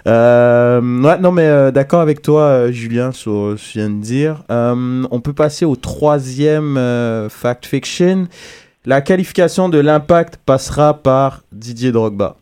[0.08, 4.01] Euh, ouais, non, mais euh, d'accord avec toi, Julien, sur ce que tu viens de
[4.01, 4.43] dire.
[4.51, 8.27] Euh, on peut passer au troisième euh, fact fiction.
[8.85, 12.37] La qualification de l'impact passera par Didier Drogba.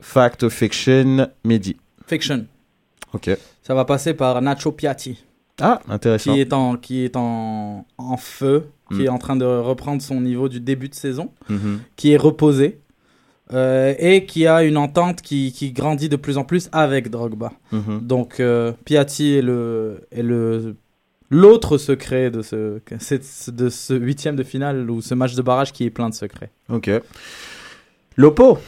[0.00, 1.76] Fact or fiction, Mehdi.
[2.06, 2.46] Fiction.
[3.14, 3.30] Ok.
[3.62, 5.24] Ça va passer par Nacho Piatti,
[5.60, 6.32] Ah, intéressant.
[6.34, 9.04] qui est en, qui est en, en feu, qui Mm.
[9.04, 11.80] est en train de reprendre son niveau du début de saison, Mhm.
[11.96, 12.80] qui est reposé.
[13.54, 17.50] euh, et qui a une entente qui, qui grandit de plus en plus avec Drogba.
[17.72, 18.00] Mhm.
[18.02, 20.76] Donc euh, Piatti est le est le
[21.30, 22.80] l'autre secret de ce
[23.50, 26.50] de ce huitième de finale ou ce match de barrage qui est plein de secrets.
[26.68, 26.90] Ok.
[28.16, 28.58] Lopo.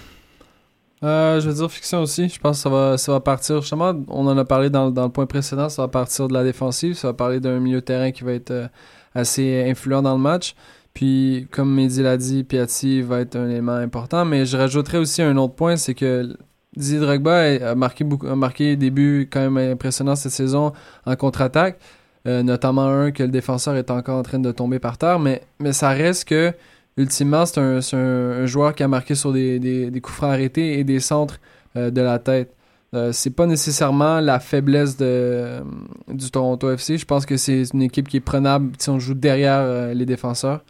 [1.02, 2.28] Euh, je veux dire fiction aussi.
[2.28, 3.62] Je pense que ça va, ça va partir.
[3.62, 5.68] Justement, on en a parlé dans, dans le point précédent.
[5.68, 6.94] Ça va partir de la défensive.
[6.94, 8.68] Ça va parler d'un milieu de terrain qui va être euh,
[9.14, 10.54] assez influent dans le match.
[10.92, 14.24] Puis, comme Mehdi l'a dit, Piatti va être un élément important.
[14.24, 16.36] Mais je rajouterais aussi un autre point, c'est que
[16.76, 20.72] Didier Drogba a marqué, beaucoup, a marqué des buts quand même impressionnants cette saison
[21.06, 21.78] en contre-attaque.
[22.26, 25.18] Euh, notamment un que le défenseur est encore en train de tomber par terre.
[25.18, 26.52] Mais, mais ça reste que
[26.98, 30.16] ultimement, c'est un, c'est un- un joueur qui a marqué sur des, des, des coups
[30.18, 31.38] francs arrêtés et des centres
[31.76, 32.52] euh, de la tête.
[32.92, 35.60] Euh, c'est pas nécessairement la faiblesse de,
[36.08, 36.98] du Toronto FC.
[36.98, 40.04] Je pense que c'est une équipe qui est prenable si on joue derrière euh, les
[40.04, 40.60] défenseurs.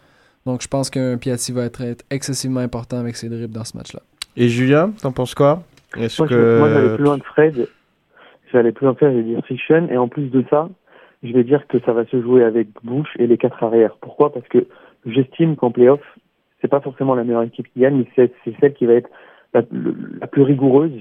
[0.46, 3.76] Donc je pense qu'un Piatti va être, être excessivement important avec ses dribbles dans ce
[3.76, 4.00] match-là.
[4.36, 5.62] Et Julien, t'en penses quoi?
[5.96, 6.58] Est-ce que...
[6.58, 7.66] moi, j'allais plus loin de Fred.
[8.52, 9.90] J'allais plus loin de Fred.
[9.90, 10.68] Et en plus de ça,
[11.22, 13.96] je vais dire que ça va se jouer avec Bush et les quatre arrières.
[14.00, 14.32] Pourquoi?
[14.32, 14.66] Parce que
[15.06, 16.00] j'estime qu'en playoff,
[16.60, 19.10] c'est pas forcément la meilleure équipe qui gagne, mais c'est c'est celle qui va être
[19.54, 19.62] la,
[20.20, 20.92] la plus rigoureuse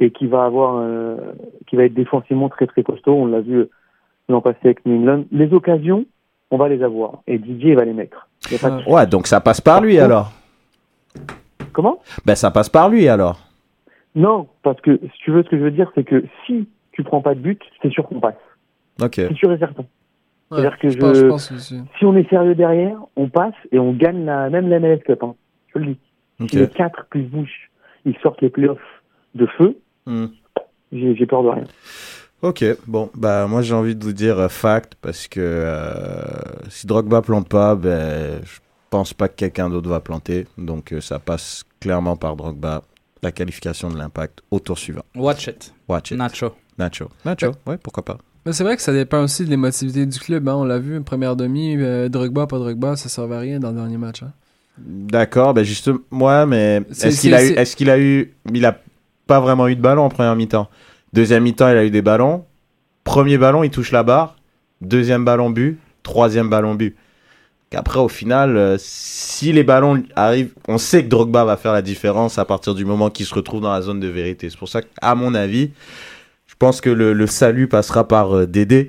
[0.00, 1.16] et qui va avoir, un-
[1.66, 3.12] qui va être défensivement très très costaud.
[3.14, 3.66] On l'a vu
[4.28, 5.24] l'an passé avec New England.
[5.32, 6.06] Les occasions,
[6.50, 8.28] on va les avoir et Didier va les mettre.
[8.50, 10.32] De- Ouais, donc ça passe par lui alors.
[11.72, 12.00] Comment?
[12.26, 13.38] Ben ça passe par lui alors.
[14.14, 17.02] Non, parce que si tu veux, ce que je veux dire, c'est que si tu
[17.02, 18.34] prends pas de but, c'est sûr qu'on passe.
[19.00, 19.14] Ok.
[19.16, 19.84] C'est sûr et certain.
[20.50, 21.80] C'est-à-dire que je, pense, je je- pense aussi.
[21.98, 25.22] si on est sérieux derrière, on passe et on gagne la, même la MLS Cup.
[25.22, 25.34] Hein.
[25.74, 25.98] Je le dis.
[26.40, 26.50] Ok.
[26.50, 27.70] Si les 4 plus Bush,
[28.04, 28.78] ils sortent les playoffs
[29.34, 30.26] de feu, Hmm.
[30.92, 31.64] j'ai peur de rien.
[32.42, 36.24] Ok, bon, bah moi j'ai envie de vous dire euh, fact parce que euh,
[36.68, 38.58] si Drogba plante pas, ben je
[38.90, 42.82] pense pas que quelqu'un d'autre va planter, donc euh, ça passe clairement par Drogba.
[43.22, 45.04] La qualification de l'impact au tour suivant.
[45.14, 45.72] Watch it.
[45.88, 46.18] Watch it.
[46.18, 46.56] Nacho.
[46.76, 47.08] Nacho.
[47.24, 48.18] Nacho, ouais, pourquoi pas.
[48.44, 50.48] Mais c'est vrai que ça dépend aussi de l'émotivité du club.
[50.48, 50.54] hein.
[50.56, 53.76] On l'a vu, première demi, euh, Drogba, pas Drogba, ça servait à rien dans le
[53.76, 54.22] dernier match.
[54.22, 54.32] hein.
[54.78, 58.78] D'accord, ben justement, moi, mais est-ce qu'il a qu'il a eu, il a
[59.26, 60.68] pas vraiment eu de ballon en première mi-temps?
[61.12, 62.44] Deuxième mi-temps, il a eu des ballons.
[63.04, 64.36] Premier ballon, il touche la barre.
[64.80, 65.78] Deuxième ballon but.
[66.02, 66.96] Troisième ballon but.
[67.68, 71.82] Qu'après, au final, euh, si les ballons arrivent, on sait que Drogba va faire la
[71.82, 74.48] différence à partir du moment qu'il se retrouve dans la zone de vérité.
[74.50, 75.70] C'est pour ça qu'à mon avis,
[76.62, 78.88] pense que le, le salut passera par euh, Dédé.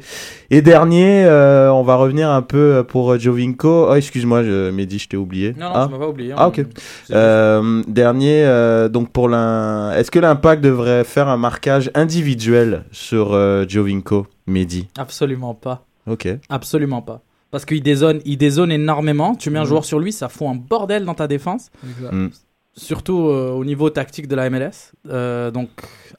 [0.52, 3.88] Et dernier, euh, on va revenir un peu euh, pour euh, Jovinko.
[3.90, 5.54] Oh, excuse-moi, je, Mehdi, je t'ai oublié.
[5.60, 5.86] Non, non, Ah.
[5.88, 6.34] tu m'as pas oublié.
[6.38, 6.66] Ah, On- ok.
[7.12, 13.34] Euh, dernier, euh, donc pour l'un, est-ce que l'impact devrait faire un marquage individuel sur
[13.34, 14.88] euh, Jovinko, Mehdi?
[14.98, 15.86] Absolument pas.
[16.08, 16.28] Ok.
[16.50, 17.22] Absolument pas.
[17.50, 19.34] Parce qu'il dézone, il dézone énormément.
[19.36, 19.68] Tu mets un Mhm.
[19.68, 21.72] joueur sur lui, ça fout un bordel dans ta défense.
[21.84, 22.12] Exact.
[22.14, 22.30] Mm.
[22.76, 24.94] Surtout euh, au niveau tactique de la MLS.
[25.10, 25.70] Euh, donc,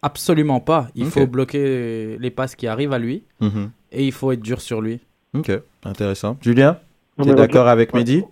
[0.03, 0.87] absolument pas.
[0.95, 3.25] Il faut bloquer les passes qui arrivent à lui.
[3.41, 3.71] Mhm.
[3.93, 5.01] Et il faut être dur sur lui.
[5.37, 5.51] Ok,
[5.85, 6.37] intéressant.
[6.41, 6.79] Julien,
[7.21, 8.01] tu es d'accord avec ouais.
[8.01, 8.23] Mehdi?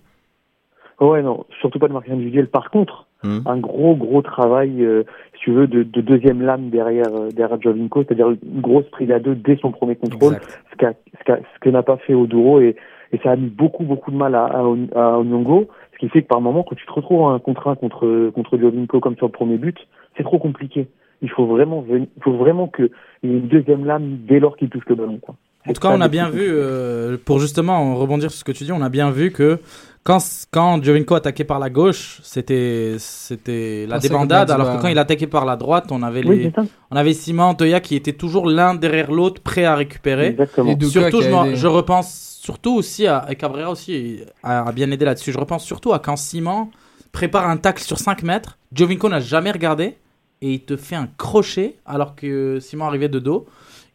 [1.01, 2.47] Ouais, non, surtout pas de marquage individuel.
[2.47, 3.41] Par contre, Mhm.
[3.45, 5.03] un gros, gros travail, euh,
[5.35, 9.11] si tu veux, de, de deuxième lame derrière, euh, derrière Jovinko, c'est-à-dire une grosse prise
[9.11, 10.33] à deux dès son premier contrôle.
[10.35, 10.59] Exact.
[10.71, 12.75] ce qu'a- ce qu'a- ce que n'a pas fait Oduro et,
[13.11, 16.23] et ça a mis beaucoup beaucoup de mal à, à, à Onyongo, ce qui fait
[16.23, 19.15] que par moment quand tu te retrouves en un contre un contre contre Jovinko comme
[19.15, 19.77] sur le premier but,
[20.17, 20.87] c'est trop compliqué.
[21.21, 22.91] Il faut vraiment il faut vraiment que
[23.23, 25.17] il y ait une deuxième lame dès lors qu'il touche le ballon.
[25.19, 25.35] Quoi.
[25.67, 28.65] En tout cas, on a bien vu, euh, pour justement rebondir sur ce que tu
[28.65, 29.59] dis, on a bien vu que
[30.03, 30.19] quand,
[30.51, 34.99] quand Jovinko attaquait par la gauche, c'était c'était la Ah, débandade, alors que quand il
[34.99, 36.51] attaquait par la droite, on avait Oui, les,
[36.91, 40.27] on avait Simon Toya qui étaient toujours l'un derrière l'autre, prêts à récupérer.
[40.27, 40.77] Exactement.
[40.81, 45.31] Surtout, je repense surtout aussi à et Cabrera aussi a, a bien aidé là-dessus.
[45.31, 46.69] Je repense surtout à quand Simon
[47.11, 49.97] prépare un tacle sur 5 mètres, Jovinko n'a jamais regardé
[50.41, 53.45] et il te fait un crochet alors que Simon arrivait de dos.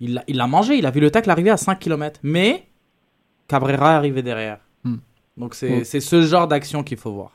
[0.01, 2.21] Il l'a il l'a mangé, il a vu le tacle arriver à 5 km.
[2.23, 2.67] Mais
[3.49, 4.59] Cabrera est arrivé derrière.
[4.85, 4.97] Hmm.
[5.37, 5.85] Donc c'est Mm.
[5.85, 7.33] c'est ce genre d'action qu'il faut voir.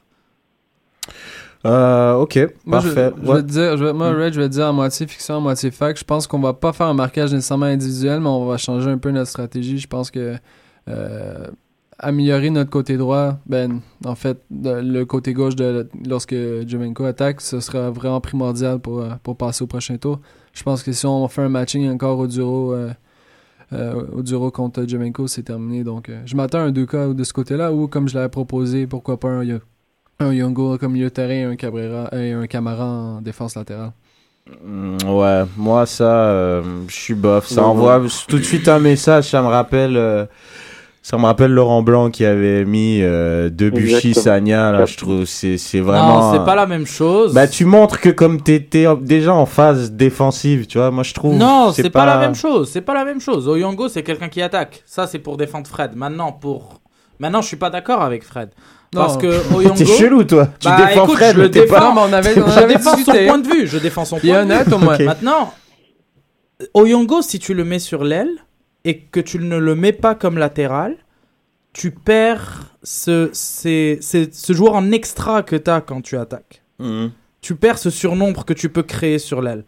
[1.65, 3.11] Euh, ok, Moi, parfait.
[3.21, 3.35] je Ouais.
[3.37, 4.21] vais te dire, je vais- moi, Mm.
[4.21, 5.97] Red, je vais te dire à moitié fiction, à moitié fac.
[5.97, 8.97] Je pense qu'on va pas faire un marquage nécessairement individuel, mais on va changer un
[8.97, 9.77] peu notre stratégie.
[9.77, 10.37] Je pense que euh,
[11.99, 16.35] améliorer notre côté droit, ben, en fait, le côté gauche de lorsque
[16.67, 20.19] Jovenko attaque, ce sera vraiment primordial pour, euh, pour passer au prochain tour.
[20.53, 22.91] Je pense que si on fait un matching encore au Duro, euh,
[23.71, 25.83] euh, au Duro contre Jovenko, c'est terminé.
[25.83, 28.29] Donc, euh, je m'attends à un deux cas de ce côté-là, ou comme je l'avais
[28.29, 29.59] proposé, pourquoi pas un, Yo-
[30.19, 33.91] un Yongo comme milieu de terrain et un Cabrera et un Camara en défense latérale.
[34.65, 37.47] Mm, Ouais, moi ça, euh, je suis bof.
[37.47, 39.29] Ça envoie tout de suite un message.
[39.29, 40.25] Ça me rappelle, euh,
[41.05, 44.13] ça me rappelle Laurent Blanc qui avait mis euh, Debuchy.
[44.13, 44.71] Sagna.
[44.71, 46.31] Là, je trouve c'est c'est vraiment.
[46.31, 47.33] Non, c'est pas la même chose.
[47.33, 50.91] Bah tu montres que comme t'étais déjà en phase défensive, tu vois.
[50.91, 51.35] Moi je trouve.
[51.35, 52.05] Non, c'est pas...
[52.05, 52.69] la même chose.
[52.71, 53.49] C'est pas la même chose.
[53.49, 54.81] Oyongo, c'est quelqu'un qui attaque.
[54.85, 55.91] Ça, c'est pour défendre Fred.
[55.95, 56.79] Maintenant, pour
[57.19, 58.51] maintenant, je suis pas d'accord avec Fred
[58.91, 59.19] parce Non.
[59.19, 59.75] que Oyongo.
[59.75, 60.47] T'es chelou toi.
[60.57, 61.73] Tu Bah, défends écoute, Fred, je le défends.
[61.75, 61.79] pas.
[61.81, 63.67] Non, mais on avait, on Je défends son point de vue.
[63.67, 64.57] Je défends son Il y point a de vue.
[64.57, 64.97] net au moins.
[64.99, 65.53] Maintenant,
[66.73, 68.29] Oyongo, si tu le mets sur l'aile
[68.85, 70.97] et que tu ne le mets pas comme latéral,
[71.73, 76.61] tu perds ce, ce joueur en extra que tu as quand tu attaques.
[76.79, 77.11] Mhm.
[77.41, 79.65] Tu perds ce surnombre que tu peux créer sur l'aile.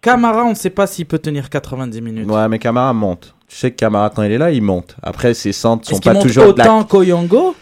[0.00, 2.30] Camara, on ne sait pas s'il peut tenir 90 minutes.
[2.30, 3.34] Ouais, mais Camara monte.
[3.48, 4.96] Tu sais que Camara quand il est là, il monte.
[5.02, 7.54] Après ses centres sont pas monte toujours autant qu'Oyongo?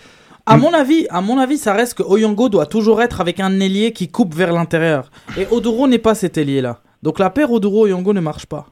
[0.47, 0.61] À Mm.
[0.61, 3.93] mon avis, à mon avis, ça reste que Oyongo doit toujours être avec un ailier
[3.93, 5.11] qui coupe vers l'intérieur.
[5.37, 6.81] Et Oduro n'est pas cet ailier-là.
[7.03, 8.67] Donc la paire Oduro-Oyongo ne marche pas.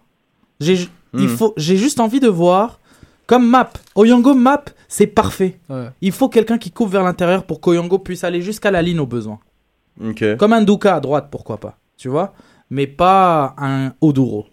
[0.61, 1.29] J'ai il Mm.
[1.29, 2.81] faut, j'ai juste envie de voir,
[3.27, 5.59] comme map, Oyongo map, c'est parfait.
[5.69, 5.87] Ouais.
[6.01, 9.07] Il faut quelqu'un qui coupe vers l'intérieur pour qu'Oyongo puisse aller jusqu'à la ligne au
[9.07, 9.39] besoin.
[10.39, 12.35] Comme un Douka à droite, pourquoi pas, tu vois
[12.71, 14.47] Mais pas un Oduro,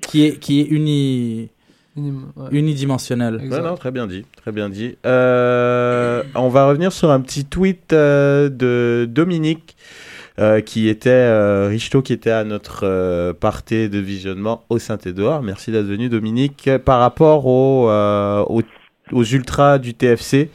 [0.00, 1.50] qui est, qui est uni,
[1.96, 2.48] ouais.
[2.50, 3.38] unidimensionnel.
[3.42, 3.62] Exact.
[3.62, 4.96] Ouais, non, très bien dit, très bien dit.
[5.06, 9.76] Euh, on va revenir sur un petit tweet euh, de Dominique,
[10.38, 15.42] euh, qui était euh, Richto, qui était à notre euh, party de visionnement au Saint-Édouard.
[15.42, 16.70] Merci d'être venu, Dominique.
[16.84, 18.62] Par rapport aux, euh, aux,
[19.12, 20.50] aux ultras du TFC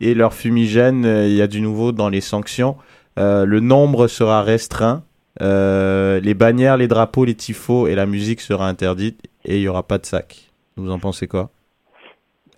[0.00, 2.76] et leurs fumigènes, euh, il y a du nouveau dans les sanctions.
[3.18, 5.02] Le nombre sera restreint.
[5.40, 9.82] Les bannières, les drapeaux, les tifos et la musique sera interdite et il n'y aura
[9.82, 10.50] pas de sac.
[10.76, 11.50] Vous en pensez quoi?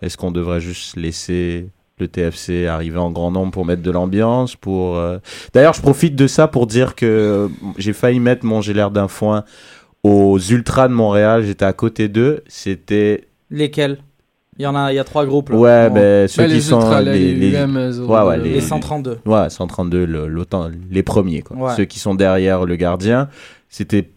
[0.01, 4.55] Est-ce qu'on devrait juste laisser le TFC arriver en grand nombre pour mettre de l'ambiance
[4.55, 5.17] pour euh,
[5.53, 8.91] D'ailleurs, je profite de ça pour dire que euh, j'ai failli mettre mon j'ai l'air
[8.91, 9.43] d'un foin
[10.03, 11.43] aux Ultras de Montréal.
[11.43, 12.43] J'étais à côté d'eux.
[12.47, 13.97] C'était Lesquels?
[14.57, 15.49] Il y en a, il y a trois groupes.
[15.51, 15.57] Là.
[15.57, 18.53] ouais, ben ceux Ben, qui les sont ultras, là, les, les les- ouais, ouais, les
[18.55, 19.19] les- 132.
[19.25, 21.55] Ouais, 132, le- l'autant, les premiers, quoi.
[21.55, 21.75] Ouais.
[21.77, 23.29] Ceux qui sont derrière le gardien,
[23.69, 24.09] c'était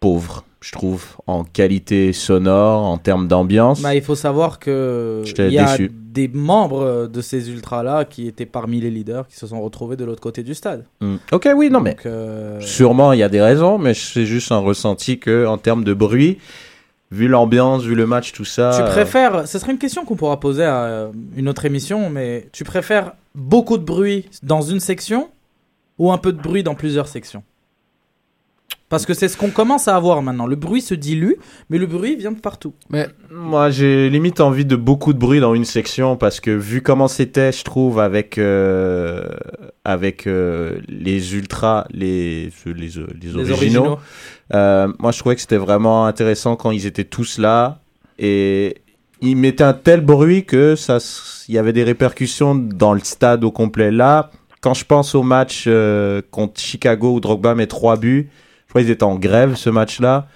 [0.00, 3.80] pauvre, je trouve, en qualité sonore, en termes d'ambiance.
[3.80, 5.92] Bah, il faut savoir que J'étais il y a déçu.
[6.16, 9.96] Des membres de ces ultras là qui étaient parmi les leaders qui se sont retrouvés
[9.96, 10.86] de l'autre côté du stade.
[11.02, 11.16] Hmm.
[11.30, 14.58] Ok, oui, non, mais euh, sûrement il y a des raisons, mais c'est juste un
[14.58, 16.38] ressenti que, en termes de bruit,
[17.10, 18.72] vu l'ambiance, vu le match, tout ça.
[18.74, 22.08] tu euh, préfères, ce serait une question qu'on pourra poser à euh, une autre émission,
[22.08, 25.28] mais tu préfères beaucoup de bruit dans une section
[25.98, 27.42] ou un peu de bruit dans plusieurs sections?
[28.88, 30.46] Parce que c'est ce qu'on commence à avoir maintenant.
[30.46, 31.34] Le bruit se dilue,
[31.70, 32.72] mais le bruit vient de partout.
[32.90, 36.82] Mais Moi, j'ai limite envie de beaucoup de bruit dans une section parce que vu
[36.82, 39.26] comment c'était, je trouve, avec euh,
[39.84, 43.98] avec euh, les ultras, les les, les Les originaux.
[44.54, 47.80] Euh, moi, je trouvais que c'était vraiment intéressant quand ils étaient tous là
[48.18, 48.76] et
[49.20, 50.98] ils mettaient un tel bruit que ça,
[51.48, 53.90] il y avait des répercussions dans le stade au complet.
[53.90, 58.30] Là, quand je pense au match euh, contre Chicago où Drogba met trois buts,
[58.76, 60.26] crois qu'ils étaient en grève ce match-là?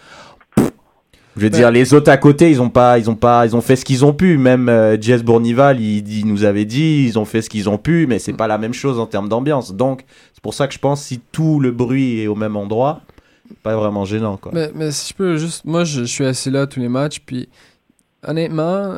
[1.37, 3.55] Je veux Ben- dire, les autres à côté, ils ont pas, ils ont pas, ils
[3.55, 4.37] ont fait ce qu'ils ont pu.
[4.37, 7.79] Même euh, Jess Bournival, il, il nous avait dit, ils ont fait ce qu'ils ont
[7.79, 9.73] pu, mais c'est pas la même chose en termes d'ambiance.
[9.75, 13.01] Donc, c'est pour ça que je pense si tout le bruit est au même endroit,
[13.63, 14.51] pas vraiment gênant, quoi.
[14.55, 15.65] Mais, mais si je peux juste.
[15.65, 17.49] Moi, je, je suis assis là tous les matchs, puis
[18.27, 18.97] honnêtement,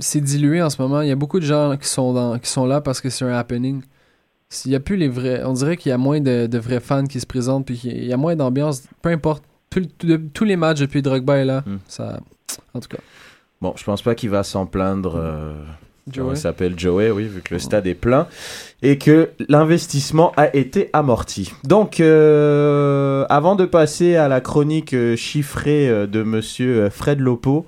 [0.00, 1.02] c'est dilué en ce moment.
[1.02, 3.24] Il y a beaucoup de gens qui sont, dans, qui sont là parce que c'est
[3.24, 3.82] un happening.
[4.50, 5.42] S'il y a plus les vrais.
[5.44, 8.04] On dirait qu'il y a moins de, de vrais fans qui se présentent, puis qu'il
[8.04, 8.82] y a moins d'ambiance.
[9.02, 9.44] Peu importe.
[9.70, 11.62] Tout de- tous les matchs depuis Drogba est là.
[11.66, 11.76] Hmm.
[11.86, 12.18] Ça,
[12.72, 12.96] en tout cas.
[13.60, 15.16] Bon, je pense pas qu'il va s'en plaindre.
[15.16, 15.52] euh,
[16.10, 16.30] Joey?
[16.32, 16.78] il s'appelle?
[16.78, 18.26] Joey, oui, vu que le stade est plein
[18.80, 21.52] et que l'investissement a été amorti.
[21.64, 27.66] Donc, euh, avant de passer à la chronique euh, chiffrée de Monsieur Fred Lopo,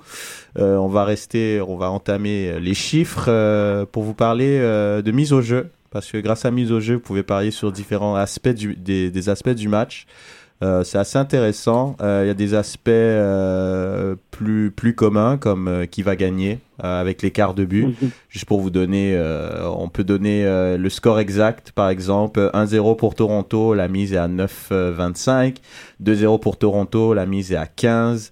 [0.58, 5.34] euh, on va rester, on va entamer les chiffres euh, pour vous parler de mise
[5.34, 8.48] au jeu, parce que grâce à mise au jeu, vous pouvez parier sur différents aspects
[8.48, 10.06] du- des, des aspects du match.
[10.62, 11.96] Euh, c'est assez intéressant.
[12.02, 16.58] Euh, Il y a des aspects euh, plus, plus communs, comme euh, qui va gagner
[16.84, 17.86] euh, avec l'écart de but.
[17.86, 18.10] Mhm.
[18.28, 22.94] Juste pour vous donner, euh, on peut donner euh, le score exact, par exemple 1-0
[22.96, 25.56] pour Toronto, la mise est à 9,25.
[26.04, 28.30] 2-0 pour Toronto, la mise est à 15.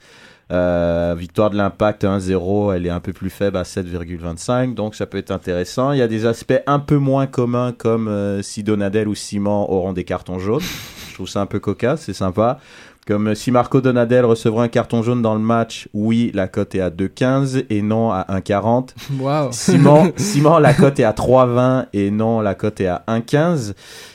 [0.51, 5.05] Euh, victoire de l'impact 1-0, elle est un peu plus faible à 7,25, donc ça
[5.05, 5.93] peut être intéressant.
[5.93, 9.71] Il y a des aspects un peu moins communs comme euh, si Donadel ou Simon
[9.71, 10.63] auront des cartons jaunes.
[11.11, 12.61] Je trouve ça un peu cocasse, c'est sympa.
[13.09, 16.81] Comme si Marco Donadel recevra un carton jaune dans le match, oui, la cote est
[16.81, 18.91] à 2,15 et non à 1,40.
[19.19, 19.49] Wow.
[19.51, 23.73] Simon, Simon, la cote est à 3,20 et non, la cote est à 1,15.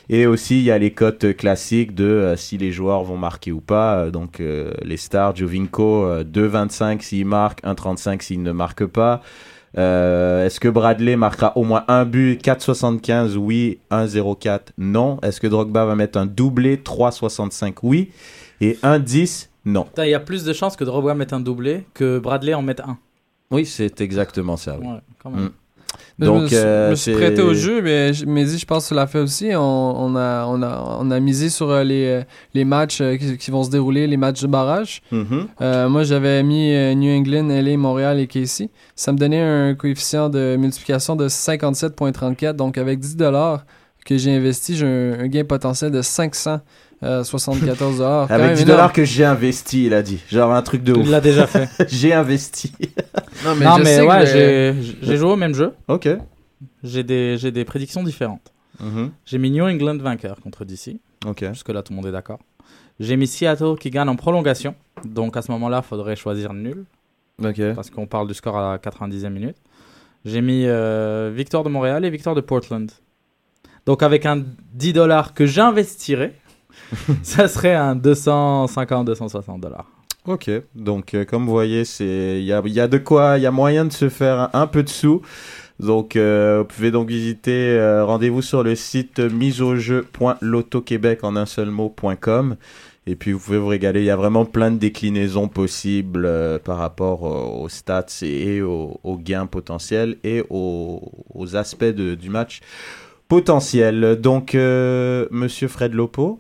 [0.10, 3.52] Et aussi, il y a les cotes classiques de euh, si les joueurs vont marquer
[3.52, 3.96] ou pas.
[3.96, 9.24] Euh, donc, euh, les stars, Jovinko, euh, 2,25 s'il marque, 1,35 s'il ne marque pas.
[9.78, 12.40] Euh, Est-ce que Bradley marquera au moins un but?
[12.44, 13.80] 4,75 Oui.
[13.90, 15.20] 1,04 Non.
[15.24, 16.78] Est-ce que Drogba va mettre un doublé?
[16.78, 18.12] 3,65 Oui.
[18.62, 19.84] Et 1,10 Non.
[19.84, 22.62] Putain, Il y a plus de chances que Drogba mette un doublé que Bradley en
[22.62, 22.98] mette un.
[23.52, 24.78] Oui, c'est exactement ça.
[24.80, 24.88] oui.
[24.88, 25.46] Ouais, quand même.
[25.46, 25.50] Mm.
[26.20, 28.58] Mais je me Donc, suis- je euh, me suis prêté au jeu, mais je- Mehdi,
[28.58, 29.50] je pense que tu l'as fait aussi.
[29.56, 33.16] On, on a, on, a, on a misé sur euh, les, euh, les matchs euh,
[33.18, 35.02] qui, qui vont se dérouler, les matchs de barrage.
[35.12, 35.48] Mhm.
[35.62, 38.70] Euh, moi, j'avais mis euh, New England, LA, Montréal et Casey.
[38.96, 42.54] Ça me donnait un coefficient de multiplication de 57,34.
[42.54, 43.18] Donc, avec 10
[44.06, 46.02] que j'ai investi, j'ai un, un gain potentiel de
[47.04, 48.32] 574 dollars.
[48.32, 50.20] Avec 10 dollars que j'ai investi, il a dit.
[50.30, 51.06] Genre un truc de ouf.
[51.06, 51.70] Il l'a déjà fait.
[51.90, 52.72] j'ai investi.
[53.46, 55.74] Non, mais non, je mais sais que ouais, j'ai j'ai joué au même jeu.
[55.88, 56.08] Ok.
[56.84, 58.54] J'ai des, j'ai des prédictions différentes.
[58.80, 59.12] Mhm.
[59.26, 60.98] J'ai mis New England vainqueur contre DC.
[61.26, 61.46] Ok.
[61.50, 62.40] Jusque-là, tout le monde est d'accord.
[63.00, 64.76] J'ai mis Seattle qui gagne en prolongation.
[65.06, 66.86] Donc à ce moment-là, il faudrait choisir nul.
[67.44, 67.62] Ok.
[67.76, 69.58] Parce qu'on parle du score à la 90e minute.
[70.26, 72.90] J'ai mis euh, victoire de Montréal et victoire de Portland.
[73.86, 76.34] Donc avec un 10 dollars que j'investirais,
[77.24, 79.86] ça serait un 250-260 dollars.
[80.26, 80.50] Ok.
[80.76, 83.86] Donc, euh, comme vous voyez, c'est il y a, de quoi, il y a moyen
[83.86, 85.22] de se faire un, peu de sous.
[85.80, 91.70] Donc, euh, vous pouvez donc visiter, euh, rendez-vous sur le site miseaujeu.lotoquebec en un seul
[91.70, 92.56] mot.com.
[93.06, 94.00] Et puis, vous pouvez vous régaler.
[94.00, 96.30] Il y a vraiment plein de déclinaisons possibles
[96.64, 101.02] par rapport aux stats et, aux, gains potentiels et aux,
[101.54, 102.62] aspects du match
[103.28, 104.18] potentiel.
[104.22, 106.40] Donc, euh, monsieur Fred Lopo.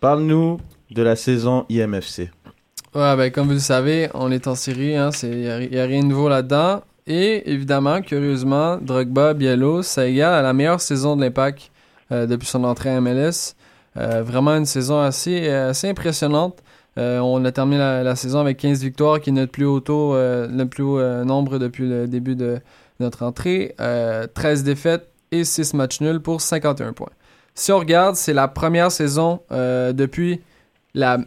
[0.00, 2.30] Parle-nous de la saison IMFC.
[2.94, 5.78] Ouais, ben, comme vous le savez, on est en série, il hein, n'y a, y
[5.80, 6.82] a rien de nouveau là-dedans.
[7.06, 11.70] Et évidemment, curieusement, Drogba, Biello, ça égale à la meilleure saison de l'Impact
[12.12, 13.54] euh, depuis son entrée à MLS.
[13.96, 16.62] Euh, vraiment une saison assez, assez impressionnante.
[16.96, 19.80] Euh, on a terminé la, la saison avec 15 victoires, qui est notre plus haut
[19.80, 22.60] taux, euh, le plus haut euh, nombre depuis le début de
[23.00, 23.74] notre entrée.
[23.80, 27.10] Euh, 13 défaites et 6 matchs nuls pour 51 points.
[27.54, 30.40] Si on regarde, c'est la première saison euh, depuis
[30.94, 31.18] la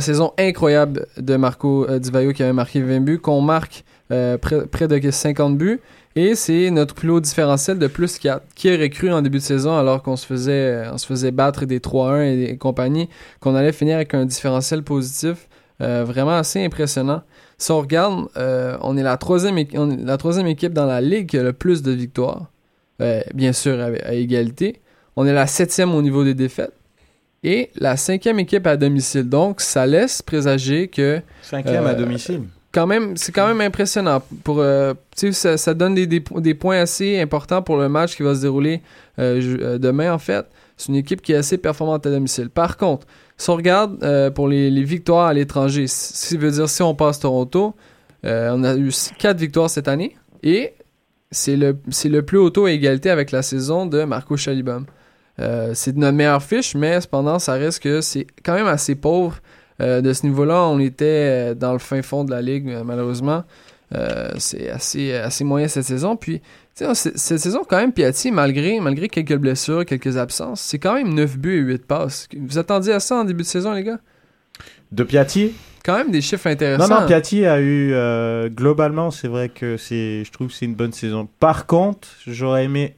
[0.00, 4.38] saison incroyable de Marco euh, Di Vaio qui avait marqué 20 buts, qu'on marque euh,
[4.38, 5.80] près, de 50 buts.
[6.16, 8.42] Et c'est notre plus haut différentiel de plus 4.
[8.54, 11.78] Qui aurait cru en début de saison alors qu'on se faisait, se faisait battre des
[11.78, 15.48] 3-1 et, compagnie, qu'on allait finir avec un différentiel positif
[15.80, 17.22] euh, vraiment assez impressionnant.
[17.60, 20.86] Si on regarde, euh, on est la troisième, équi- on est la troisième équipe dans
[20.86, 22.46] la ligue qui a le plus de victoires.
[23.02, 24.80] Euh, bien sûr, à, à égalité.
[25.14, 26.72] On est la septième au niveau des défaites.
[27.42, 29.28] Et la cinquième équipe à domicile.
[29.28, 31.20] Donc, ça laisse présager que.
[31.42, 32.42] Cinquième à Euh, domicile.
[32.72, 34.22] Quand même, c'est quand même impressionnant.
[34.44, 34.94] Pour, euh,
[35.32, 38.40] ça, ça donne des, des, des points assez importants pour le match qui va se
[38.42, 38.80] dérouler
[39.18, 40.46] euh, demain, en fait.
[40.76, 42.48] C'est une équipe qui est assez performante à domicile.
[42.48, 43.06] Par contre,
[43.40, 46.94] si on regarde euh, pour les, victoires à l'étranger, c- ça veut dire si on
[46.94, 47.74] passe Toronto,
[48.26, 50.74] euh, on a eu 4 victoires cette année et
[51.30, 51.72] c'est le,
[52.22, 54.84] plus haut taux à égalité avec la saison de Marco Chalibom.
[55.38, 59.38] Euh, c'est notre meilleure fiche, mais cependant, ça reste que c'est quand même assez pauvre.
[59.80, 63.44] Euh, de ce niveau-là, on était dans le fin fond de la ligue, malheureusement.
[64.38, 66.14] C'est assez, assez moyen cette saison.
[66.14, 66.42] Puis,
[66.94, 71.38] cette saison, quand même, Piatti, malgré, malgré quelques blessures, quelques absences, c'est quand même 9
[71.38, 72.28] buts et 8 passes.
[72.36, 73.98] Vous attendiez à ça en début de saison, les gars?
[74.92, 75.52] De Piatti?
[75.84, 77.00] Quand même des chiffres Non, intéressants.
[77.00, 77.92] non, Piatti a eu.
[77.94, 80.24] euh, globalement, c'est vrai que c'est.
[80.24, 81.28] Je trouve que c'est une bonne saison.
[81.38, 82.96] Par contre, j'aurais aimé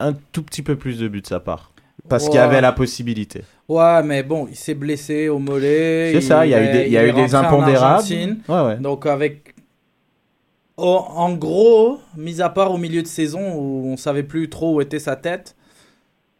[0.00, 1.72] un tout petit peu plus de buts de sa part.
[2.08, 3.42] Parce qu'il y avait la possibilité.
[3.68, 6.10] Ouais, mais bon, il s'est blessé au mollet.
[6.12, 8.04] C'est ça, il y a eu des, il y a eu des impondérables.
[8.48, 8.76] Ouais, ouais.
[8.76, 9.53] Donc avec...
[10.76, 14.74] Oh, en gros, mis à part au milieu de saison où on savait plus trop
[14.76, 15.54] où était sa tête,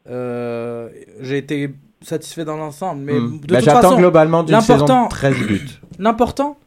[0.09, 0.89] euh,
[1.21, 1.73] j'ai été
[2.03, 3.01] satisfait dans l'ensemble.
[3.03, 3.39] Mais Hmm.
[3.41, 5.81] de Bah, toute J'attends façon, globalement d'une saison l'important- de 13 buts.
[5.99, 6.59] l'important,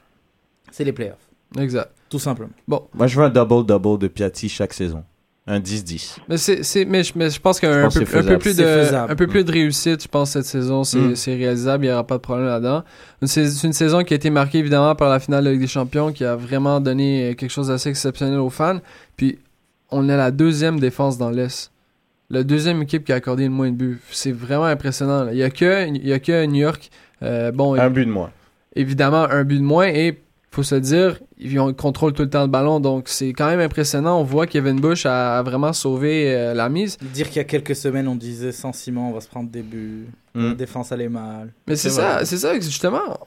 [0.72, 1.18] c'est les playoffs.
[1.60, 1.92] Exact.
[2.10, 2.52] tout simplement.
[2.68, 5.04] Moi, je veux un double-double de Piatti chaque saison.
[5.50, 6.18] Un 10-10.
[6.28, 9.16] Mais, c'est, c'est, mais, je, mais je pense qu'un peu, un peu plus de, un
[9.16, 11.16] peu plus de réussite, je pense, cette saison, c'est, Mm.
[11.16, 11.86] c'est réalisable.
[11.86, 12.84] Il n'y aura pas de problème là-dedans.
[13.24, 15.68] C'est c'est une saison qui a été marquée évidemment par la finale de Ligue des
[15.68, 18.80] Champions, qui a vraiment donné euh, quelque chose d'assez exceptionnel aux fans.
[19.16, 19.40] Puis,
[19.90, 21.72] on a la deuxième défense dans l'Est.
[22.30, 24.02] La deuxième équipe qui a accordé le moins de buts.
[24.12, 25.24] C'est vraiment impressionnant.
[25.24, 25.32] là.
[25.32, 26.90] Il n'y a, que- il y a que New York.
[27.24, 28.32] euh, bon, Un but de moins.
[28.76, 30.20] évidemment un but de moins et
[30.58, 33.60] faut se dire ils ont- contrôlent tout le temps le ballon donc c'est quand même
[33.60, 37.40] impressionnant on voit que Kevin Bush a, vraiment sauvé euh, la mise Dire qu'il y
[37.40, 40.08] a quelques semaines, on disait sans Simon, on va se prendre des buts.
[40.34, 40.48] Mm.
[40.50, 41.54] La défense allait mal.
[41.68, 43.20] mais c'est ça c'est ça justement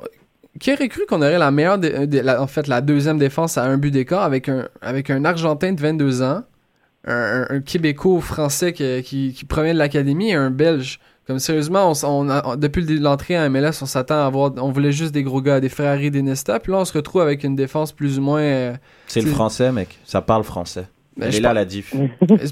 [0.59, 3.57] qui aurait cru qu'on aurait la meilleure dé- dé- la- en fait la deuxième défense
[3.57, 6.43] à un but d'écart avec un avec un argentin de 22 ans
[7.07, 11.01] un, un, un québécois français qui, qui, qui provient de l'académie et un belge?
[11.31, 15.13] Comme sérieusement on, a- depuis l'entrée à MLS on s'attend à avoir on voulait juste
[15.15, 17.93] des gros gars des Ferrari des Nesta puis là on se retrouve avec une défense
[17.93, 18.73] plus ou moins euh,
[19.07, 19.99] C'est le français, mec.
[20.05, 20.87] Ça parle français.
[21.27, 21.95] Elle je est là, la diff.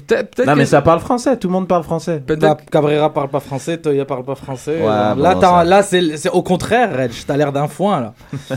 [0.07, 1.37] Peut-être, Non, que- mais ça parle français.
[1.37, 2.21] Tout le monde parle français.
[2.25, 4.79] peut-être- Bah, Cabrera parle pas français, Toya parle pas français.
[4.81, 7.11] Ouais, là, bon, t'as- ça- là c'est c'est au contraire, Reg.
[7.27, 8.13] T'as l'air d'un foin là.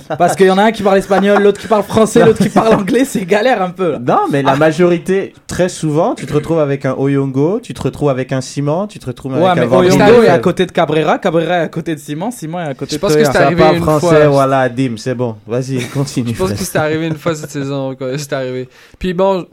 [0.18, 2.48] Parce qu'il y en a un qui parle espagnol, l'autre qui parle français, l'autre qui
[2.48, 3.92] parle anglais, c'est galère un peu.
[3.92, 3.98] Là.
[4.06, 8.08] Non, mais la majorité, très souvent, tu te retrouves avec un Oyongo, tu te retrouves
[8.10, 10.24] avec un Simon, tu te retrouves avec un Oyongo Ginkel.
[10.24, 12.92] est à côté de Cabrera, Cabrera est à côté de Simon, Simon est à côté
[12.92, 13.32] Je de pense que Toya.
[13.32, 14.26] c'est arrivé une français, fois.
[14.28, 15.36] voilà, Dim, c'est bon.
[15.46, 16.34] Vas-y, continue.
[16.34, 17.94] Je pense que c'est arrivé une fois cette saison.
[17.94, 18.08] quoi.
[18.18, 18.68] C'est arrivé.
[18.98, 19.46] Puis bon,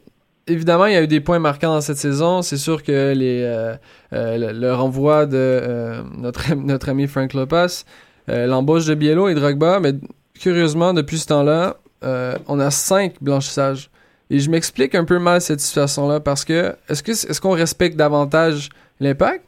[0.50, 2.42] évidemment, il y a eu des points marquants dans cette saison.
[2.42, 3.76] C'est sûr que euh,
[4.14, 7.84] euh, le, renvoi de euh, notre, notre ami Frank Lopez,
[8.28, 9.94] l'embauche de Biello et Drogba, mais
[10.40, 11.78] curieusement, depuis ce temps-là,
[12.48, 13.90] on a cinq blanchissages.
[14.30, 18.70] Et je m'explique un peu mal cette situation-là parce que est-ce qu'on respecte davantage
[19.00, 19.46] l'impact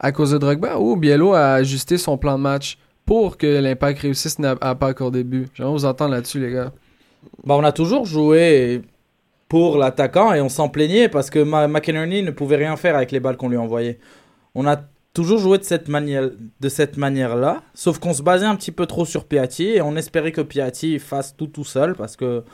[0.00, 4.00] à cause de Drogba ou Biello a ajusté son plan de match pour que l'impact
[4.00, 5.46] réussisse à pas encore début?
[5.54, 6.72] J'aimerais vous entendre là-dessus, les gars.
[7.44, 8.82] Bah, on a toujours joué
[9.48, 13.20] pour l'attaquant et on s'en plaignait parce que McInerney ne pouvait rien faire avec les
[13.20, 13.98] balles qu'on lui envoyait.
[14.54, 14.76] On a
[15.16, 16.28] toujours joué de cette manière
[16.60, 19.96] de cette manière-là, sauf qu'on se basait un petit peu trop sur Piatti et on
[19.96, 22.44] espérait que Piatti fasse tout tout seul parce que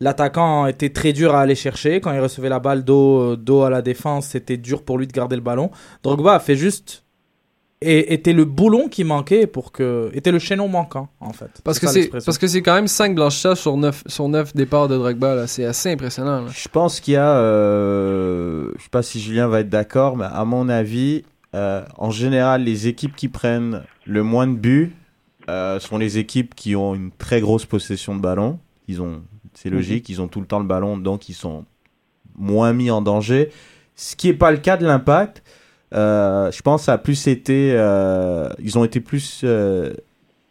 [0.00, 3.70] l'attaquant était très dur à aller chercher quand il recevait la balle dos dos à
[3.70, 5.70] la défense, c'était dur pour lui de garder le ballon.
[6.02, 7.04] Drogba a fait juste
[7.80, 11.60] et était le boulon qui manquait pour que était le chaînon manquant en fait.
[11.62, 14.88] Parce que c'est parce que c'est quand même 5 blanchissages sur 9 sur 9 départs
[14.88, 16.50] de Drogba là, c'est assez impressionnant là.
[16.52, 20.26] Je pense qu'il y a, euh, je sais pas si Julien va être d'accord, mais
[20.28, 21.24] à mon avis,
[21.54, 24.92] euh, en général, les équipes qui prennent le moins de buts
[25.48, 28.58] euh, sont les équipes qui ont une très grosse possession de ballon.
[28.88, 29.22] Ils ont,
[29.54, 31.64] c'est logique, ils ont tout le temps le ballon, donc ils sont
[32.36, 33.50] moins mis en danger.
[33.94, 35.42] Ce qui est pas le cas de l'impact.
[35.94, 39.92] Euh, je pense ça a plus été, euh, ils ont été plus euh,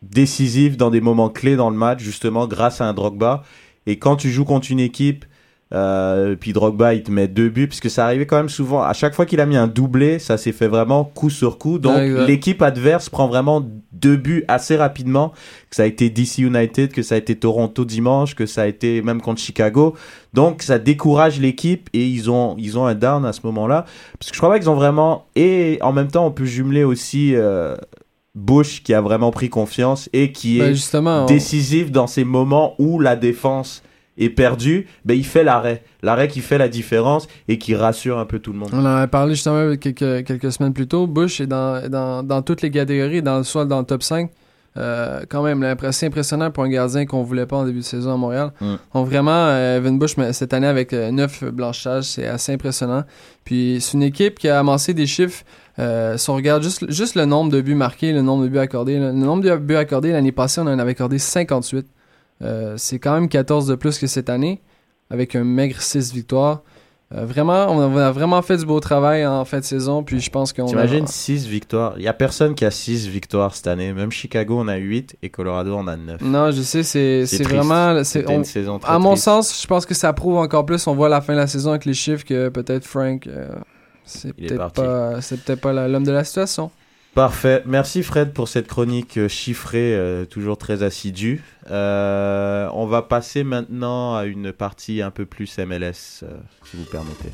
[0.01, 3.43] décisifs dans des moments clés dans le match, justement grâce à un Drogba.
[3.85, 5.25] Et quand tu joues contre une équipe,
[5.73, 8.81] euh, puis Drogba il te met deux buts, puisque ça arrivait quand même souvent.
[8.83, 11.77] À chaque fois qu'il a mis un doublé, ça s'est fait vraiment coup sur coup.
[11.79, 15.33] Donc Ouais, l'équipe adverse prend vraiment deux buts assez rapidement.
[15.69, 18.67] Que ça a été DC United, que ça a été Toronto dimanche, que ça a
[18.67, 19.95] été même contre Chicago.
[20.33, 23.85] Donc ça décourage l'équipe et ils ont ils ont un down à ce moment-là.
[24.19, 26.83] Parce que je crois pas qu'ils ont vraiment et en même temps on peut jumeler
[26.85, 27.75] aussi euh,
[28.35, 30.75] Bush qui a vraiment pris confiance et qui Ben, est
[31.23, 33.81] on- décisif dans ces moments où la défense
[34.17, 35.83] est perdue, ben il fait l'arrêt.
[36.01, 38.69] L'arrêt qui fait la différence et qui rassure un peu tout le monde.
[38.73, 41.07] On en a parlé justement quelques, quelques semaines plus tôt.
[41.07, 44.29] Bush est dans, dans, dans toutes les catégories, dans, soit dans le top 5.
[44.77, 48.13] Euh, quand même, c'est impressionnant pour un gardien qu'on voulait pas en début de saison
[48.13, 48.51] à Montréal.
[48.61, 48.75] Mm.
[48.93, 53.03] Donc vraiment, euh, Evan Bush, cette année avec 9 blanchissages, c'est assez impressionnant.
[53.43, 55.43] Puis c'est une équipe qui a amassé des chiffres.
[55.79, 58.59] Euh, si on regarde juste, juste le nombre de buts marqués, le nombre de buts
[58.59, 61.87] accordés, le nombre de buts accordés, l'année passée, on en avait accordé 58.
[62.41, 64.61] Euh, c'est quand même 14 de plus que cette année,
[65.09, 66.61] avec un maigre 6 victoires.
[67.15, 70.19] Euh, vraiment, on a, on vraiment fait du beau travail en fin de saison, puis
[70.19, 70.65] je pense qu'on.
[70.65, 71.93] T'imagines 6 victoires?
[71.97, 73.93] Il y a personne qui a 6 victoires cette année.
[73.93, 76.19] Même Chicago en a 8 et Colorado en a 9.
[76.21, 78.03] Non, je sais, c'est C'est vraiment...
[78.03, 79.23] c'est- on- une saison très À mon triste.
[79.23, 80.85] sens, je pense que ça prouve encore plus.
[80.85, 83.47] On voit à la fin de la saison avec les chiffres que peut-être Frank, euh,
[84.03, 86.71] c'est peut-être pas, c'est peut-être pas l'homme de la situation.
[87.15, 87.63] Parfait.
[87.65, 91.41] Merci Fred pour cette chronique euh, chiffrée, euh, toujours très assidue.
[91.71, 96.27] Euh, on va passer maintenant à une partie un peu plus MLS, euh,
[96.69, 97.31] si vous permettez.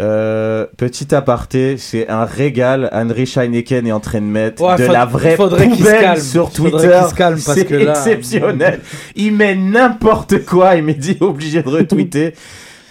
[0.00, 2.88] Euh, petit aparté, c'est un régal.
[2.92, 6.20] Henry Heineken est en train de mettre Ouais, de faut- la vraie se poubelle calme.
[6.22, 7.00] sur Twitter.
[7.38, 8.80] C'est là- exceptionnel.
[9.16, 10.76] Il met n'importe quoi.
[10.76, 12.32] Il me dit obligé de retweeter.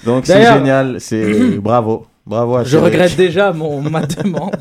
[0.05, 0.97] Donc c'est génial.
[0.99, 2.05] C'est bravo.
[2.28, 4.55] Bravo Je regrette déjà mon, ma demande.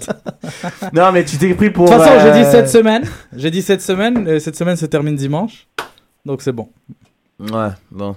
[0.92, 1.86] Non, mais tu t'es pris De pour.
[1.90, 3.02] toute façon, j'ai dit euh, cette semaine.
[3.34, 4.28] J'ai dit cette semaine.
[4.28, 5.66] et cette semaine se termine dimanche.
[6.24, 6.68] Donc c'est bon.
[7.40, 8.14] Ouais, bon.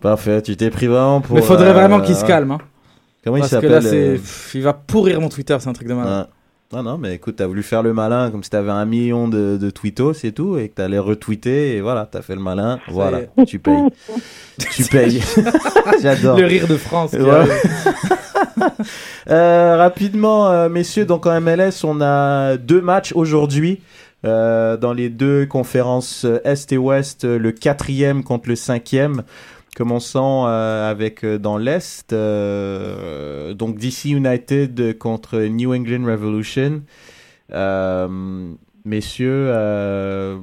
[0.00, 1.34] Parfait, tu t'es pris vraiment pour.
[1.36, 2.52] Mais faudrait euh, vraiment qu'il se calme.
[2.52, 2.58] hein.
[3.24, 4.18] Comment il Parce que s'appelle là, euh,
[4.54, 6.26] il va pourrir mon Twitter, c'est un truc de malade.
[6.26, 6.32] Ouais.
[6.72, 9.56] Non, non, mais écoute, t'as voulu faire le malin comme si t'avais un million de,
[9.60, 13.20] de tweetos et tout, et que t'allais retweeter, et voilà, t'as fait le malin, voilà,
[13.46, 13.84] tu payes.
[14.72, 15.22] tu payes.
[16.02, 16.36] J'adore.
[16.36, 17.12] Le rire de France.
[17.12, 17.44] Ouais.
[19.30, 23.80] Euh, rapidement, euh, messieurs, donc en MLS, on a deux matchs aujourd'hui.
[24.24, 29.22] euh, dans les deux conférences Est et Ouest, le quatrième contre le cinquième.
[29.76, 36.82] Commençons euh, avec euh, dans l'Est, euh, donc DC United contre New England Revolution.
[37.52, 38.08] Euh,
[38.84, 40.38] messieurs, euh,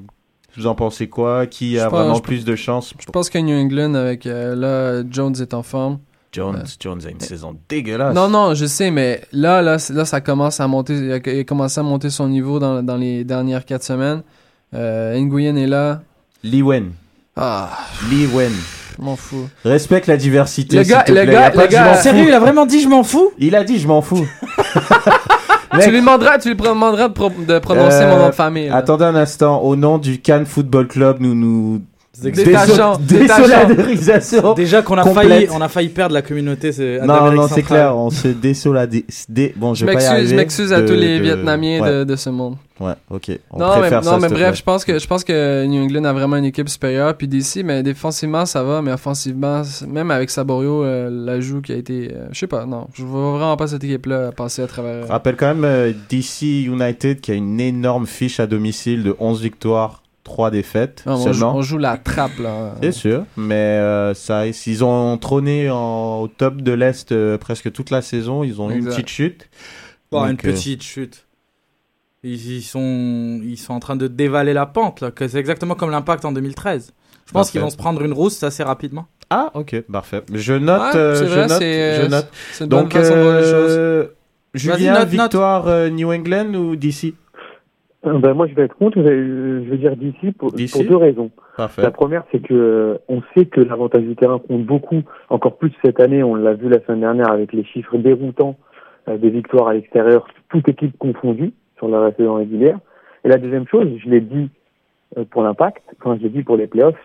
[0.57, 1.47] vous en pensez quoi?
[1.47, 5.03] Qui a Je vraiment plus de chance Je pense que New England, avec euh, là,
[5.09, 5.99] Jones est en forme.
[6.33, 8.15] Jones, Jones a une saison dégueulasse.
[8.15, 10.95] Non, non, je sais, mais là, là, là ça commence à monter.
[10.95, 14.23] Il a, il a commencé à monter son niveau dans, dans les dernières quatre semaines.
[14.73, 16.01] Euh, Nguyen est là.
[16.43, 16.91] Lee Wen.
[17.35, 17.77] Ah,
[18.09, 18.53] Lee Wen.
[19.01, 19.49] Je m'en fous.
[19.65, 20.77] Respecte la diversité.
[20.77, 22.03] Le gars- le gars- le gars- fous.
[22.03, 23.31] Sérieux, il a vraiment dit je m'en fous?
[23.39, 24.25] Il a dit je m'en fous.
[25.81, 28.67] Tu lui demanderas, tu lui demanderas de, pro- de prononcer Euh, mon nom de famille.
[28.67, 28.75] là.
[28.75, 29.59] Attendez un instant.
[29.61, 31.81] Au nom du Cannes Football Club, nous nous
[32.19, 32.97] déso- détachant.
[32.99, 34.53] désolidarisation.
[34.53, 35.27] Déjà qu'on a Complète.
[35.29, 36.71] failli, on a failli perdre la communauté.
[36.71, 37.95] C'est Non, non, c'est clair.
[37.95, 38.93] On se désolade.
[39.29, 39.53] Dé...
[39.55, 40.35] Bon, je Je vais pas y m'excuse, je arriver.
[40.35, 42.55] m'excuse à tous les de- Vietnamiens Ouais, de, de ce monde.
[42.79, 43.31] ouais, ok.
[43.51, 46.35] On non, mais, ça, bref, je pense que je pense que New England a vraiment
[46.37, 47.15] une équipe supérieure.
[47.15, 51.75] Puis DC, mais défensivement ça va, mais offensivement, même avec Saborio, euh, l'ajout qui a
[51.75, 55.05] été, euh, je sais pas, non, je vois vraiment pas cette équipe-là passer à travers.
[55.05, 59.15] Je rappelle quand même euh, DC United qui a une énorme fiche à domicile de
[59.19, 60.00] 11 victoires,
[60.31, 61.55] 3 défaites Non, on, joue, seulement.
[61.57, 62.75] on joue la trappe là.
[62.81, 67.71] C'est sûr, mais euh, ça, ils ont trôné en- au top de l'Est euh, presque
[67.71, 68.43] toute la saison.
[68.43, 69.49] Ils ont eu une petite chute.
[70.11, 71.25] Bon, une Donc, euh, petite chute.
[72.23, 75.11] Ils, ils sont, ils sont en train de dévaler la pente, là.
[75.17, 76.93] C'est exactement comme l'impact en 2013.
[77.27, 79.07] Je pense qu'ils vont se prendre une rousse assez rapidement.
[79.29, 80.21] Ah, ok, parfait.
[80.33, 82.27] Je note, Ouais, euh, je note,
[82.57, 84.07] je une bonne Donc, façon de voir les choses.
[84.53, 87.13] Vas-y, Julien, note, victoire New England ou DC
[88.03, 88.97] ben, moi, je vais être contre.
[88.97, 91.29] Je vais, dire d'ici pour, deux raisons.
[91.57, 91.81] Parfait.
[91.81, 95.71] La première, c'est que euh, on sait que l'avantage du terrain compte beaucoup, encore plus
[95.83, 96.23] cette année.
[96.23, 98.57] On l'a vu la semaine dernière avec les chiffres déroutants
[99.07, 102.79] euh, des victoires à l'extérieur, toute équipe confondue sur la saison régulière.
[103.23, 104.49] Et la deuxième chose, je l'ai dit
[105.17, 106.95] euh, pour l'impact, quand je l'ai dit pour les playoffs,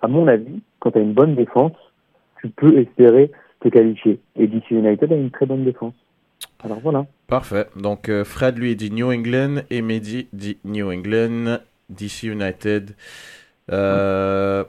[0.00, 1.72] à mon avis, quand tu as une bonne défense,
[2.40, 4.20] tu peux espérer te qualifier.
[4.36, 5.94] Et DC United a une très bonne défense.
[6.64, 7.06] Alors voilà.
[7.26, 7.68] Parfait.
[7.76, 11.58] Donc, euh, Fred, lui, dit New England et Mehdi dit New England,
[11.90, 12.94] DC United.
[13.70, 14.64] Euh,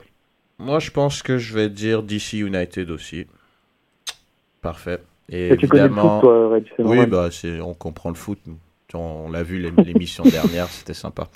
[0.58, 3.26] Moi, je pense que je vais dire DC United aussi.
[4.62, 5.00] Parfait.
[5.30, 6.20] Et Et tu connais le évidemment...
[6.20, 8.38] foot, toi, c'est Oui, bah, c'est, on comprend le foot.
[8.92, 11.28] On, on l'a vu l'ém- l'émission dernière, c'était sympa.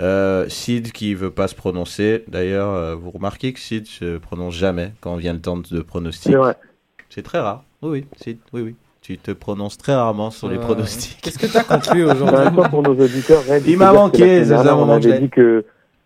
[0.00, 2.24] Euh, Sid qui veut pas se prononcer.
[2.28, 6.32] D'ailleurs, vous remarquez que Sid se prononce jamais quand vient le temps de pronostic.
[6.32, 6.56] C'est vrai.
[7.08, 7.64] C'est très rare.
[7.80, 8.74] Oui, oui, Sid, oui, oui.
[9.08, 11.16] Tu te prononces très rarement sur les pronostics.
[11.22, 14.54] Qu'est-ce que t'as contre lui En aujourd'hui temps, pour nos auditeurs, Il m'a manqué, faisait
[14.54, 15.64] un moment On avait dit que,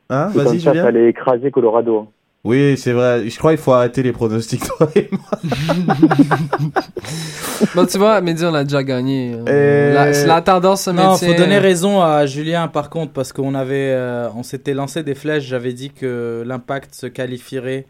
[0.09, 0.85] Hein, que vas-y, ça, Julien.
[0.85, 1.99] fallait écraser Colorado.
[1.99, 2.07] hein.
[2.45, 3.29] Oui, c'est vrai.
[3.29, 5.21] Je crois qu'il faut arrêter les pronostics, toi et moi.
[7.75, 9.35] Bon, tu vois, Mehdi, on a déjà gagné.
[9.49, 13.55] Euh, La, la tendance se Non, faut donner raison à Julien par contre parce qu'on
[13.55, 15.45] avait, euh, on s'était lancé des flèches.
[15.45, 17.87] J'avais dit que l'impact se qualifierait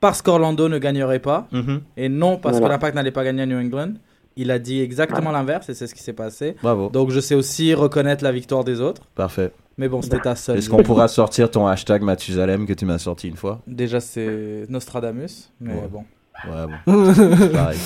[0.00, 1.80] parce qu'Orlando ne gagnerait pas Mhm.
[1.96, 2.66] et non parce Voilà.
[2.66, 3.92] que l'impact n'allait pas gagner à New England.
[4.42, 6.56] Il a dit exactement l'inverse et c'est ce qui s'est passé.
[6.62, 6.88] Bravo.
[6.88, 9.02] Donc je sais aussi reconnaître la victoire des autres.
[9.14, 9.52] Parfait.
[9.76, 10.56] Mais bon, c'était ta seule.
[10.56, 13.60] Est-ce qu'on pourra sortir ton hashtag Mathusalem que tu m'as sorti une fois?
[13.66, 15.50] Déjà, c'est Nostradamus.
[15.60, 15.88] Mais Ouais.
[15.90, 16.04] bon.
[16.48, 17.12] Ouais, bon.
[17.14, 17.78] C'est pareil.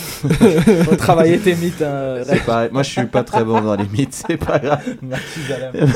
[0.85, 1.83] Faut travailler tes mythes.
[1.83, 2.69] hein, C'est pareil.
[2.73, 4.83] Moi, je suis pas très bon dans les mythes, c'est pas grave.
[5.03, 5.93] Mathusalem.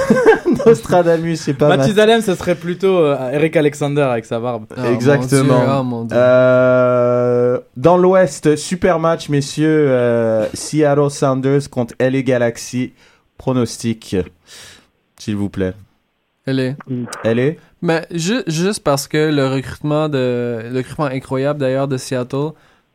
[0.66, 1.68] Nostradamus, c'est pas.
[1.76, 4.64] Mathusalem, ce serait plutôt euh, Eric Alexander avec sa barbe.
[4.70, 5.62] Oh, mon Dieu, Exactement.
[5.78, 6.16] oh, mon Dieu.
[6.18, 9.86] Euh, dans l'Ouest, super match, messieurs.
[9.90, 12.92] euh, Seattle Sounders contre LA Galaxy.
[13.36, 14.16] Pronostic,
[15.16, 15.74] s'il vous plaît.
[16.48, 16.76] Elle est.
[17.24, 22.50] LA Mais ju- juste parce que le recrutement de le recrutement incroyable d'ailleurs de Seattle,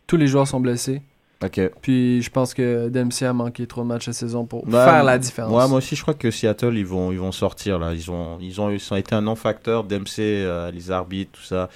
[0.07, 1.01] tous les joueurs sont blessés.
[1.43, 1.59] Ok.
[1.81, 5.17] Puis je pense que Dempsey a manqué trop de matchs cette saison pour faire la
[5.17, 5.51] différence.
[5.51, 7.93] Ouais, moi aussi, je crois que Seattle, ils vont, ils vont sortir là.
[7.93, 9.83] Ils ont, ils ont, ils ont été un non-facteur.
[9.83, 11.69] Dempsey, euh, les arbitres, tout ça.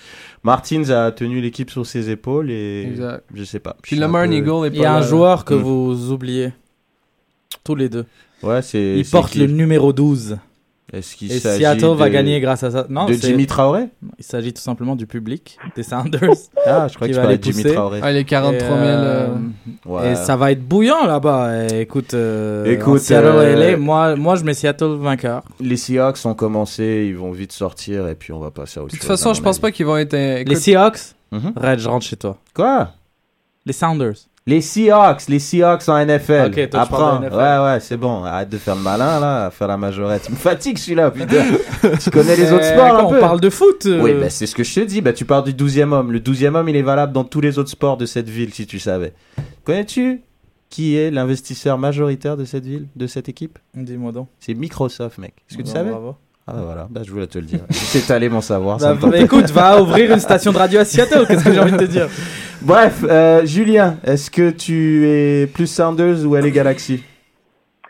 [0.44, 3.24] Martins a tenu l'équipe sur ses épaules et Exact.
[3.34, 3.76] je sais pas.
[3.82, 5.58] Puis Lamar peu- Eagle est Il y a pas un joueur que Mm.
[5.62, 6.54] vous oubliez.
[7.66, 8.06] Tous les deux.
[8.44, 8.96] Ouais, c'est.
[8.98, 9.40] Il porte qui?
[9.40, 10.38] le numéro 12.
[10.94, 12.86] Est-ce qu'il Et s'agit Seattle va de- gagner grâce à ça?
[12.90, 13.90] Non, de c'est- Jimmy Traoré?
[14.18, 16.22] Il s'agit tout simplement du public, des Sounders.
[16.66, 17.76] Ah, je crois qui que tu va parlais les de Jimmy pousser.
[17.76, 18.00] Traoré.
[18.02, 18.80] Ah, les 43 000.
[18.80, 19.28] Et, euh,
[19.86, 20.12] Ouais.
[20.12, 21.66] Et ça va être bouillant là-bas.
[21.70, 25.44] Et écoute, euh, Écoute, en Seattle euh, LA, moi, moi je mets Seattle vainqueur.
[25.60, 28.94] Les Seahawks ont commencé, ils vont vite sortir et puis on va passer à autre
[28.94, 30.14] De toute façon, je pense pas qu'ils vont être.
[30.14, 31.00] euh, Les Seahawks,
[31.34, 31.52] Mhm.
[31.58, 32.38] Red, je rentre chez toi.
[32.54, 32.92] Quoi?
[33.66, 34.16] Les Sounders.
[34.48, 36.46] Les Seahawks, les Seahawks en NFL.
[36.48, 37.20] Ok, toi, tu Apprends.
[37.20, 37.36] NFL.
[37.36, 38.24] Ouais, ouais, c'est bon.
[38.24, 40.24] Arrête de faire le malin là, à faire la majorette.
[40.30, 41.44] Il me fatigue celui-là, putain.
[42.02, 43.86] tu connais les autres Euh, sports un peu On parle de foot.
[43.86, 45.02] euh, Oui, bah, c'est ce que je te dis.
[45.02, 46.14] Bah, tu parles du 12e homme.
[46.14, 48.66] Le 12e homme, il est valable dans tous les autres sports de cette ville, si
[48.66, 49.12] tu savais.
[49.66, 50.22] Connais-tu
[50.70, 53.60] qui est l'investisseur majoritaire de cette ville, de cette équipe?
[53.76, 54.30] Dis-moi donc.
[54.40, 55.34] C'est Microsoft, mec.
[55.50, 55.90] Est-ce que tu Bon, savais?
[55.92, 56.16] bravo.
[56.50, 56.88] Ah, bah, voilà.
[56.90, 57.60] Bah, je voulais te le dire.
[57.70, 58.78] J'ai étalé mon savoir.
[58.78, 61.26] Bah, bah, écoute, va ouvrir une station de radio à Seattle.
[61.28, 62.08] Qu'est-ce que j'ai envie de te dire?
[62.62, 67.04] Bref, euh, Julien, est-ce que tu es plus Sounders ou LA Galaxy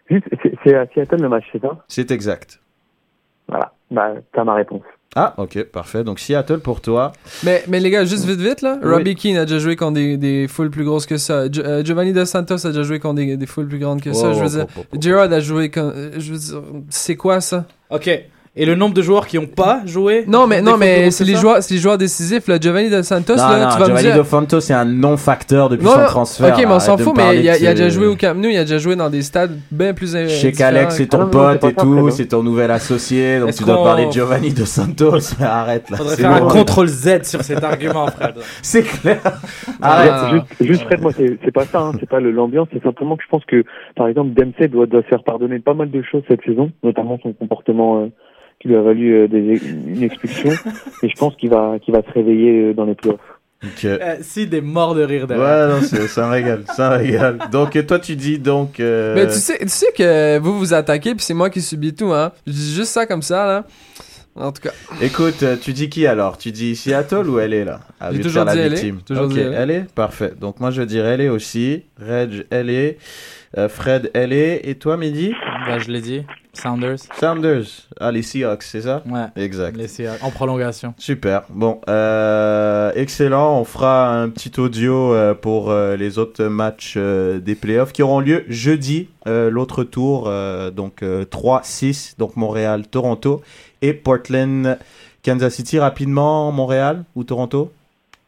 [0.10, 1.84] Juste, c'est- c'est à Seattle le match, c'est ça?
[1.88, 2.60] C'est exact.
[3.48, 3.74] Voilà.
[3.92, 4.82] Bah, t'as ma réponse.
[5.16, 6.04] Ah, ok, parfait.
[6.04, 7.14] Donc Seattle pour toi.
[7.44, 8.90] Mais, mais les gars, juste vite vite là, Oui.
[8.94, 11.50] Robbie Keane a déjà joué contre des, des foules plus grosses que ça.
[11.52, 14.14] Jo- euh, Giovanni Dos Santos a déjà joué contre des, des foules plus grandes que
[14.14, 14.30] ça.
[14.30, 14.98] Oh, je veux oh, dire, oh, oh, oh.
[15.02, 15.94] Gerard a joué contre.
[15.96, 17.66] euh, Je veux dire, c'est quoi ça?
[17.90, 18.10] Ok.
[18.60, 21.36] Et le nombre de joueurs qui n'ont pas joué Non, mais non, mais c'est les
[21.36, 22.48] joueurs, c'est les joueurs décisifs.
[22.48, 24.24] Là, Giovanni Dos Santos, non, là, non, tu vas Giovanni me dire.
[24.24, 26.54] Dos Santos, c'est un non-facteur depuis Non, son non, transfert.
[26.54, 28.58] ok, mais on s'en fout, mais il a, a déjà joué au Camp Nou, il
[28.58, 30.16] a déjà joué dans des stades bien plus.
[30.16, 30.52] euh, Chez.
[30.64, 33.76] Alex, c'est ton Ah pote et tout, c'est ton nouvel associé, donc Est-ce tu dois
[33.78, 35.34] qu'on- parler de Giovanni Dos Santos.
[35.42, 35.98] Arrête là.
[35.98, 38.34] Faudrait c'est faire un contrôle Z sur cet argument, Fred.
[38.64, 39.22] C'est clair.
[39.82, 40.46] Arrête.
[40.60, 43.16] Juste, juste Fred, moi, c'est c'est pas ça, hein, c'est pas le- l'ambiance, c'est simplement
[43.18, 43.64] que je pense que,
[43.96, 47.20] par exemple, Dempsey doit, doit se faire pardonner pas mal de choses cette saison, notamment
[47.22, 48.08] son comportement euh,
[48.60, 50.52] qui lui a valu euh, des, une expulsion,
[51.04, 53.20] et je pense qu'il va, qu'il va se réveiller euh, dans les playoffs.
[53.86, 55.70] Euh, si, des morts de rire derrière.
[55.70, 57.40] Ouais, non, c'est un régal, c'est un régal.
[57.52, 58.80] Donc toi, tu dis donc.
[58.80, 61.96] euh, Mais tu sais, tu sais que vous vous attaquez, puis c'est moi qui subis
[61.96, 62.32] tout, hein.
[62.46, 63.66] Je dis juste ça comme ça, là.
[64.36, 64.70] En tout cas.
[65.02, 66.38] Écoute, tu dis qui alors?
[66.38, 67.80] Tu dis Seattle ou LA là?
[68.00, 69.00] À J'ai toujours dit la LA, victime.
[69.04, 69.66] toujours ok, dit LA.
[69.66, 70.34] LA, parfait.
[70.40, 71.82] Donc moi je dirais LA aussi.
[72.00, 72.92] Reg LA,
[73.58, 75.34] euh, Fred LA et toi Mehdi?
[75.66, 76.22] Bah, je l'ai dit.
[76.58, 76.98] Sounders.
[77.20, 77.88] Sounders.
[78.00, 79.04] Ah les Seahawks, c'est ça?
[79.10, 79.26] Ouais.
[79.36, 79.78] Exact.
[79.78, 80.24] Les Seahawks.
[80.24, 80.94] En prolongation.
[80.98, 81.44] Super.
[81.50, 83.60] Bon, euh, excellent.
[83.60, 88.20] On fera un petit audio euh, pour euh, les autres matchs des playoffs qui auront
[88.20, 89.10] lieu jeudi.
[89.26, 90.32] L'autre tour,
[90.74, 93.42] donc euh, 3-6, donc Montréal, Toronto
[93.82, 94.78] et Portland,
[95.22, 95.80] Kansas City.
[95.80, 97.74] Rapidement, Montréal ou Toronto?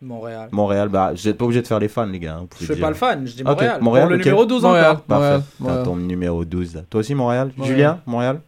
[0.02, 0.50] Montréal.
[0.52, 2.38] Montréal, bah, vous n'êtes pas obligé de faire les fans, les gars.
[2.42, 2.82] hein, Je suis dire.
[2.82, 3.80] pas le fan, je dis Montréal.
[3.82, 4.92] Montréal, Pour le numéro 12 Montréal.
[4.92, 5.02] encore.
[5.04, 5.24] Parfait.
[5.26, 5.84] Montréal, T'as Montréal.
[5.86, 6.82] ton numéro 12 là.
[6.90, 7.52] Toi aussi, Montréal?
[7.58, 7.76] Montréal.
[7.76, 8.42] Julien, Montréal?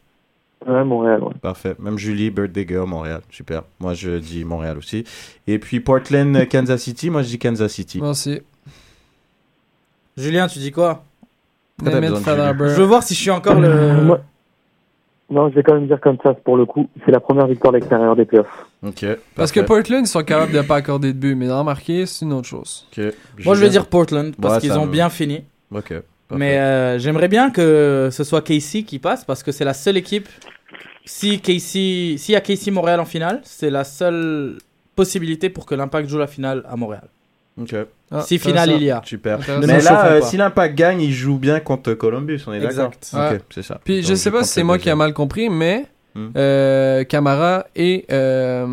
[0.65, 1.33] Ouais, Montréal, ouais.
[1.41, 1.75] Parfait.
[1.79, 3.21] Même Julie, Birthday Girl, Montréal.
[3.31, 3.63] Super.
[3.79, 5.03] Moi, je dis Montréal aussi.
[5.47, 7.09] Et puis Portland, Kansas City.
[7.09, 7.99] Moi, je dis Kansas City.
[8.01, 8.41] Merci.
[10.17, 11.03] Julien, tu dis quoi?
[11.83, 11.89] Je
[12.77, 14.03] veux voir si je suis encore le.
[14.03, 14.19] Moi-
[15.29, 17.73] Non, je vais quand même dire comme ça, pour le coup, c'est la première victoire
[17.73, 18.67] à l'extérieur des playoffs.
[18.83, 19.05] Ok.
[19.35, 19.67] Parce que parfait.
[19.67, 22.47] Portland, ils sont capables de pas accorder de but, mais d'en marquer, c'est une autre
[22.47, 22.87] chose.
[22.97, 23.03] Ok.
[23.45, 25.43] Moi, je vais dire Portland parce Ouais, qu'ils ça ont me- bien fini.
[25.71, 25.89] Ok.
[25.89, 26.03] parfait.
[26.31, 29.97] Mais euh, j'aimerais bien que ce soit Casey qui passe parce que c'est la seule
[29.97, 30.27] équipe.
[31.05, 34.57] Si Casey, s'il y a Casey Montréal en finale, c'est la seule
[34.95, 37.07] possibilité pour que l'Impact joue la finale à Montréal.
[37.59, 37.75] Ok.
[38.11, 39.01] Ah, si finale il y a.
[39.05, 39.39] Super.
[39.39, 39.61] Intéressant.
[39.61, 40.25] Ne Mais nous là, chauffons euh, pas.
[40.25, 42.41] si l'Impact gagne, il joue bien contre Columbus.
[42.47, 43.11] On est d'accord Exact.
[43.13, 43.41] Ok, Ouais.
[43.53, 43.79] c'est ça.
[43.83, 44.97] Puis je sais pas si c'est le moi qui a deuxième.
[44.99, 45.85] mal compris, mais
[46.35, 48.65] Euh, Camara et euh,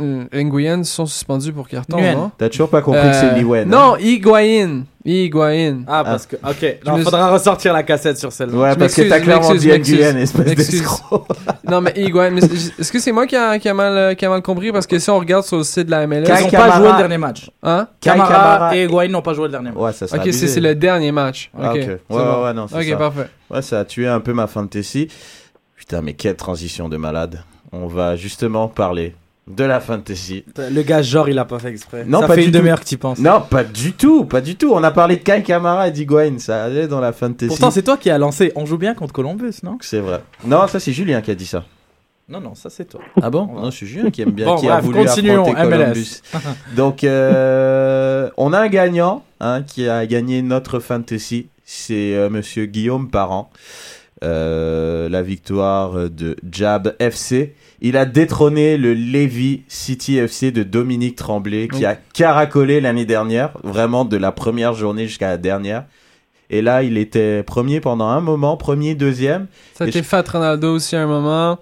[0.00, 2.14] euh, Nguyen sont suspendus pour carton, Nguyen.
[2.14, 2.30] non?
[2.36, 3.72] T'as toujours pas compris que c'est Liwen.
[3.72, 3.76] hein?
[3.76, 4.82] Non, Higuain.
[5.06, 5.80] Higuain.
[5.86, 6.36] Ah, parce que.
[6.36, 6.76] Ok.
[6.86, 8.56] Me faudra ressortir la cassette sur celle-là.
[8.56, 9.68] Ouais, Je parce que t'as clairement dit.
[9.68, 11.26] Nguyen, espèce d'escroc.
[11.68, 12.36] Non, mais Higuain.
[12.36, 14.70] Est-ce que c'est moi qui a, qui, a mal, qui a mal compris?
[14.70, 16.24] Parce que si on regarde sur le site de la MLS.
[16.26, 17.50] Ils n'ont pas joué le dernier match.
[17.62, 17.88] Hein?
[18.00, 19.78] Camara, et Higuain n'ont pas joué le dernier match.
[19.82, 21.50] Ouais, ça Ok, c'est le dernier match.
[21.56, 21.62] Ok.
[21.64, 21.76] Ah, ok.
[21.76, 22.16] Ouais, bon.
[22.18, 22.96] ouais, ouais, non, c'est Ok, ça.
[22.96, 23.28] parfait.
[23.50, 25.08] Ouais, ça a tué un peu ma fantasy.
[25.84, 27.42] Putain, mais quelle transition de malade.
[27.70, 29.14] On va justement parler
[29.46, 30.42] de la fantasy.
[30.56, 32.06] Le gars, genre, il a pas fait exprès.
[32.06, 33.18] Non, ça pas fait du une demi-heure que tu penses.
[33.18, 34.72] Non, pas du tout, pas du tout.
[34.72, 37.48] On a parlé de Kai Kamara et d'Higuain, ça allait dans la fantasy.
[37.48, 38.50] Pourtant, c'est toi qui as lancé.
[38.56, 39.76] On joue bien contre Columbus, non?
[39.82, 40.22] C'est vrai.
[40.46, 41.64] Non, ça c'est Julien qui a dit ça.
[42.30, 43.02] Non, non, ça c'est toi.
[43.20, 43.46] Ah bon?
[43.46, 45.52] Non, c'est Julien qui aime bien, Bon, qui a bref, voulu continuons.
[45.52, 46.22] Columbus.
[46.76, 51.48] Donc, euh, on a un gagnant hein, qui a gagné notre fantasy.
[51.66, 53.50] C'est euh, Monsieur Guillaume Parent.
[54.22, 57.54] Euh, la victoire de Jab FC.
[57.80, 63.50] Il a détrôné le Levy City FC de Dominique Tremblay, qui a caracolé l'année dernière,
[63.64, 65.84] vraiment de la première journée jusqu'à la dernière.
[66.48, 69.46] Et là, il était premier pendant un moment, premier, deuxième.
[69.76, 71.58] Ça été je- Fat Ronaldo aussi à un moment.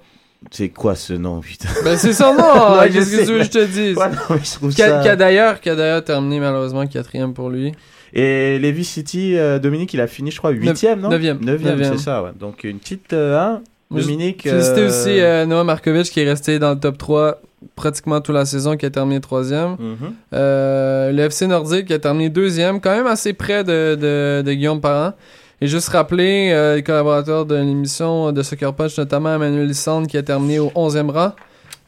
[0.51, 1.69] C'est quoi ce nom, putain?
[1.85, 3.97] Ben c'est son nom, je qu'est-ce que sais, tu veux que je te dise?
[3.97, 7.73] Ouais, Qui a, ça- qui a d'ailleurs, qui a d'ailleurs terminé malheureusement quatrième pour lui.
[8.15, 11.39] Et Levi City, euh, Dominique, il a fini, je crois, huitième, non neuvième.
[11.43, 11.97] Neuvième, Neuvième.
[11.97, 12.31] c'est ça, ouais.
[12.39, 14.43] Donc une petite, euh, hein, Dominique.
[14.43, 17.41] Féliciter euh, aussi Noah Markovic qui est resté dans le top 3
[17.77, 19.77] pratiquement toute la saison, qui a terminé troisième.
[19.79, 19.97] mhm.
[20.35, 24.53] Euh, le FC Nordique qui a terminé deuxième, quand même assez près de, de, de
[24.53, 25.13] Guillaume Parent.
[25.61, 30.17] Et juste rappeler euh, les collaborateurs de l'émission de Soccer Punch, notamment Emmanuel Lissandre qui
[30.19, 31.33] a terminé au 11e rang.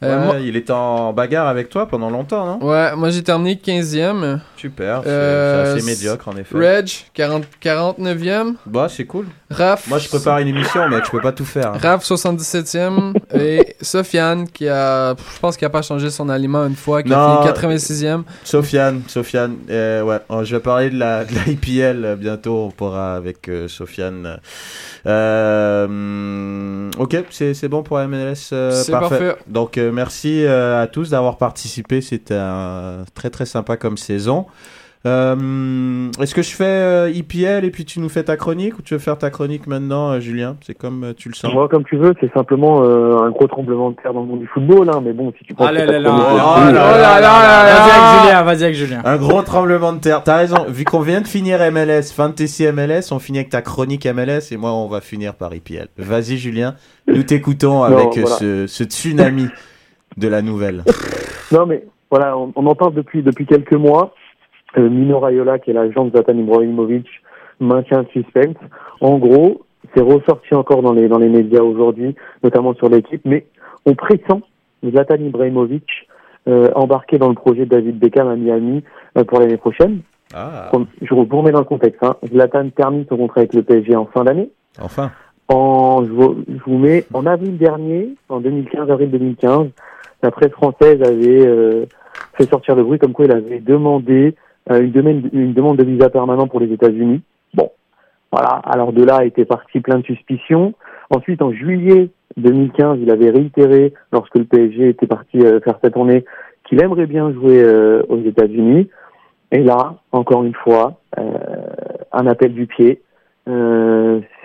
[0.05, 2.65] Euh, Ouais, moi- Il était en bagarre avec toi pendant longtemps, non?
[2.67, 4.39] Ouais, moi j'ai terminé 15e.
[4.57, 6.57] Super, c'est Euh, c'est assez médiocre en effet.
[6.57, 8.55] Reg, 40, 49e.
[8.65, 9.25] Bah, c'est cool.
[9.51, 11.73] Raph, Moi, je prépare une émission, mec, je peux pas tout faire.
[11.73, 11.77] hein.
[11.81, 13.13] Raph 77e.
[13.33, 17.09] et Sofiane qui a, je pense qu'il a pas changé son aliment une fois, qui
[17.09, 17.17] Non.
[17.17, 18.23] a fini 86e.
[18.43, 22.71] Sofiane, Sofiane, euh, ouais, oh, je vais parler de la, de la IPL bientôt, on
[22.71, 24.39] pourra avec Sofiane.
[26.97, 29.09] Ok, c'est bon pour MLS, C'est parfait.
[29.09, 29.35] parfait.
[29.47, 34.45] Donc merci euh, à tous d'avoir participé, c'était un- très très sympa comme saison.
[35.05, 38.81] Euh, Est-ce que je fais euh, IPL et puis tu nous fais ta chronique ou
[38.81, 40.57] tu veux faire ta chronique maintenant, euh, Julien?
[40.65, 41.53] C'est comme euh, tu le sens.
[41.53, 44.39] Moi, comme tu veux, c'est simplement euh, un gros tremblement de terre dans le monde
[44.39, 46.43] du football, hein, mais bon, si tu penses ta là, là, chronique là, est là,
[46.55, 47.93] cool, là, là, là, là, là, Vas-y là.
[47.93, 49.01] avec Julien, vas-y avec Julien.
[49.05, 50.23] Un gros tremblement de terre.
[50.23, 50.65] T'as raison.
[50.69, 54.57] Vu qu'on vient de finir MLS, Fantasy MLS, on finit avec ta chronique MLS et
[54.57, 55.87] moi on va finir par IPL.
[55.99, 56.73] Vas-y Julien,
[57.07, 58.37] nous t'écoutons avec euh, voilà.
[58.37, 59.49] ce, ce tsunami
[60.17, 60.83] de la nouvelle.
[61.51, 64.15] Non, mais voilà, on, on en parle depuis depuis quelques mois.
[64.79, 67.05] Euh, Mino Raiola, qui est l'agent de Zlatan Ibrahimovic,
[67.59, 68.55] maintient le suspense.
[68.99, 69.61] En gros,
[69.95, 73.45] c'est ressorti encore dans les dans les médias aujourd'hui, notamment sur l'équipe, mais
[73.85, 74.41] on pressent
[74.83, 75.85] Zlatan Ibrahimovic
[76.47, 78.83] euh, embarqué dans le projet de David Beckham à Miami
[79.17, 79.99] euh, pour l'année prochaine.
[80.33, 82.03] Ah, Je vous remets dans le contexte.
[82.03, 82.15] Hein.
[82.27, 84.49] Zlatan termine son contrat avec le PSG en fin d'année.
[84.81, 85.11] enfin.
[85.47, 89.67] En, je, vous, je vous mets en avril dernier, en 2015, avril 2015,
[90.25, 91.85] la presse française avait euh,
[92.33, 94.35] fait sortir le bruit comme quoi il avait demandé
[94.71, 97.21] euh, une, demande, de visa permanent pour les États-Unis.
[97.53, 97.69] Bon,
[98.31, 98.59] voilà.
[98.65, 100.73] Alors de là était parti plein de suspicions.
[101.11, 105.91] Ensuite, en juillet 2015, il avait réitéré, lorsque le PSG était parti euh, faire sa
[105.91, 106.25] tournée,
[106.63, 107.63] qu'il aimerait bien jouer
[108.09, 108.89] aux États-Unis.
[109.51, 110.99] Et là, encore une fois,
[112.11, 113.03] un appel du pied.
[113.45, 113.53] C'est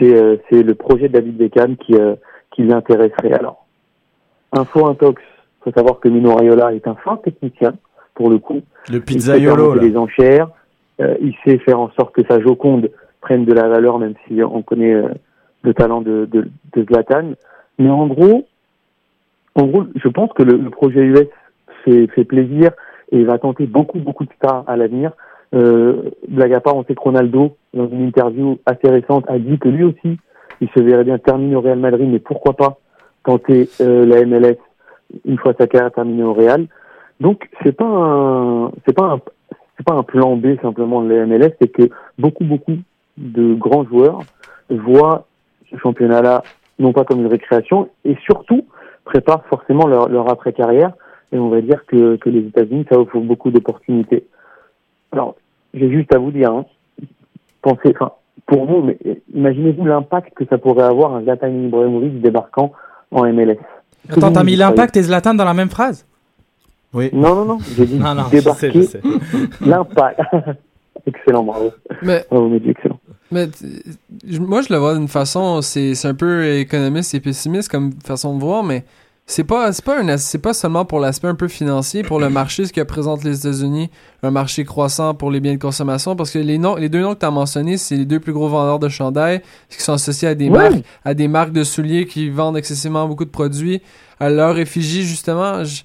[0.03, 1.95] le projet de David Beckham qui,
[2.51, 3.33] qui l'intéresserait.
[3.33, 3.65] Alors,
[4.53, 5.23] info intox,
[5.63, 7.75] faut savoir que Mino Raiola est un fin technicien,
[8.15, 8.61] pour le coup.
[8.89, 9.83] Le Il pizzaiolo là.
[9.83, 10.49] les enchères,
[11.01, 12.91] euh, il sait faire en sorte que sa Joconde
[13.21, 15.09] prenne de la valeur, même si on connaît euh,
[15.63, 17.33] le talent de, de, de Zlatan.
[17.79, 18.47] Mais en gros,
[19.55, 21.29] en gros, je pense que le, le projet US
[21.85, 22.71] fait, fait plaisir
[23.13, 25.13] et va tenter beaucoup, beaucoup de stars à l'avenir.
[25.55, 29.59] Euh, blague à part, on sait que Ronaldo, dans une interview assez récente, a dit
[29.59, 30.19] que lui aussi,
[30.61, 32.79] il se verrait bien terminer au Real Madrid, mais pourquoi pas
[33.25, 34.57] tenter euh, la MLS
[35.25, 36.67] une fois sa carrière terminée au Real.
[37.21, 39.21] Donc c'est pas c'est pas un,
[39.77, 42.77] c'est pas un plan B simplement de la MLS, c'est que beaucoup, beaucoup
[43.17, 44.21] de grands joueurs
[44.69, 45.27] voient
[45.71, 46.43] ce championnat-là
[46.79, 48.67] non pas comme une récréation et surtout
[49.05, 50.93] préparent forcément leur, leur après-carrière.
[51.33, 54.25] Et on va dire que, que les États-Unis, ça offre beaucoup d'opportunités.
[55.13, 55.37] Alors,
[55.75, 56.65] j'ai juste à vous dire, hein,
[57.63, 58.13] pensez, enfin,
[58.47, 58.99] pour vous, mais
[59.33, 62.73] imaginez-vous l'impact que ça pourrait avoir un Zlatan Ibrahimovic débarquant
[63.13, 63.59] en MLS.
[64.09, 66.05] Attends, t'as mis l'impact et Zlatan dans la même phrase
[66.93, 67.11] Oui.
[67.13, 69.01] Non, non, non, j'ai dit Non, non, je sais, débarquer je sais.
[69.61, 70.21] l'impact.
[71.07, 71.73] excellent, bravo.
[72.03, 72.99] Mais Bravo, excellent.
[73.33, 73.67] Mais t-
[74.27, 77.93] je- moi, je le vois d'une façon, c'est c'est un peu économiste et pessimiste comme
[78.05, 78.85] façon de voir, mais
[79.31, 82.67] c'est pas c'est pas c'est pas seulement pour l'aspect un peu financier, pour le marché
[82.67, 83.89] ce que présentent les États-Unis,
[84.23, 87.15] un marché croissant pour les biens de consommation, parce que les noms, les deux noms
[87.15, 90.29] que tu as mentionnés, c'est les deux plus gros vendeurs de chandail, qui sont associés
[90.29, 93.81] à des marques, à des marques de souliers qui vendent excessivement beaucoup de produits
[94.19, 95.63] à leur effigie justement.
[95.65, 95.83] Je,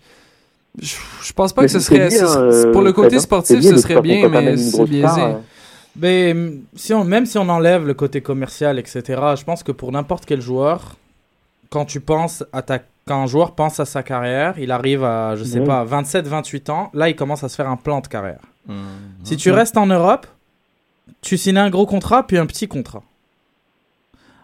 [0.82, 2.38] je, je pense pas Mais que ce serait bien, ce-
[2.68, 3.20] euh, pour le côté hein.
[3.20, 5.22] sportif, bien, ce serait bien, mais c'est biaisé.
[5.22, 5.34] euh,
[5.96, 9.04] Mais hum, si on, même si on enlève le côté commercial, etc.,
[9.38, 10.98] je pense que pour n'importe quel joueur,
[11.70, 15.36] quand tu penses à ta, quand un joueur pense à sa carrière, il arrive à,
[15.36, 15.66] je sais Oui.
[15.66, 18.42] pas, 27, 28 ans, là il commence à se faire un plan de carrière.
[18.68, 18.76] Mhm.
[19.24, 20.28] Si tu restes en Europe,
[21.22, 23.04] tu signes un gros contrat puis un petit contrat.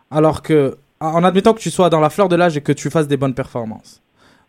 [0.09, 2.89] Alors que, en admettant que tu sois dans la fleur de l'âge et que tu
[2.89, 4.01] fasses des bonnes performances.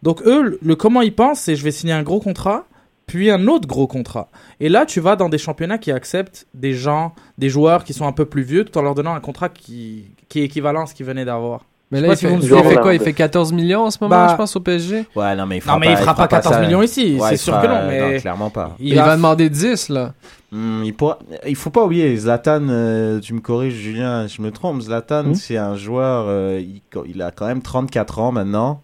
[0.03, 2.64] Donc eux, le, le comment ils pensent, c'est je vais signer un gros contrat,
[3.07, 4.29] puis un autre gros contrat.
[4.61, 8.07] Et là, tu vas dans des championnats qui acceptent des gens, des joueurs qui sont
[8.07, 10.87] un peu plus vieux, tout en leur donnant un contrat qui, qui est équivalent à
[10.87, 11.64] ce qu'ils venaient d'avoir.
[11.93, 14.36] Mais là, il fait, il quoi Il fait 14 millions en ce moment, Bah, je
[14.36, 15.07] pense, au PSG.
[15.14, 16.61] Ouais, non, mais il fera Non, mais il fera pas 14 ça.
[16.62, 18.74] millions ici, Ouais, c'est sûr fera- que non, mais- clairement pas.
[18.80, 20.14] Il, va demander 10, là.
[20.51, 24.51] Hmm, il, pourra- il faut pas oublier, Zlatan, euh, tu me corriges Julien, je me
[24.51, 25.34] trompe, Zlatan Hmm?
[25.34, 26.80] c'est un joueur, euh, il,
[27.14, 28.80] il a quand même 34 ans maintenant.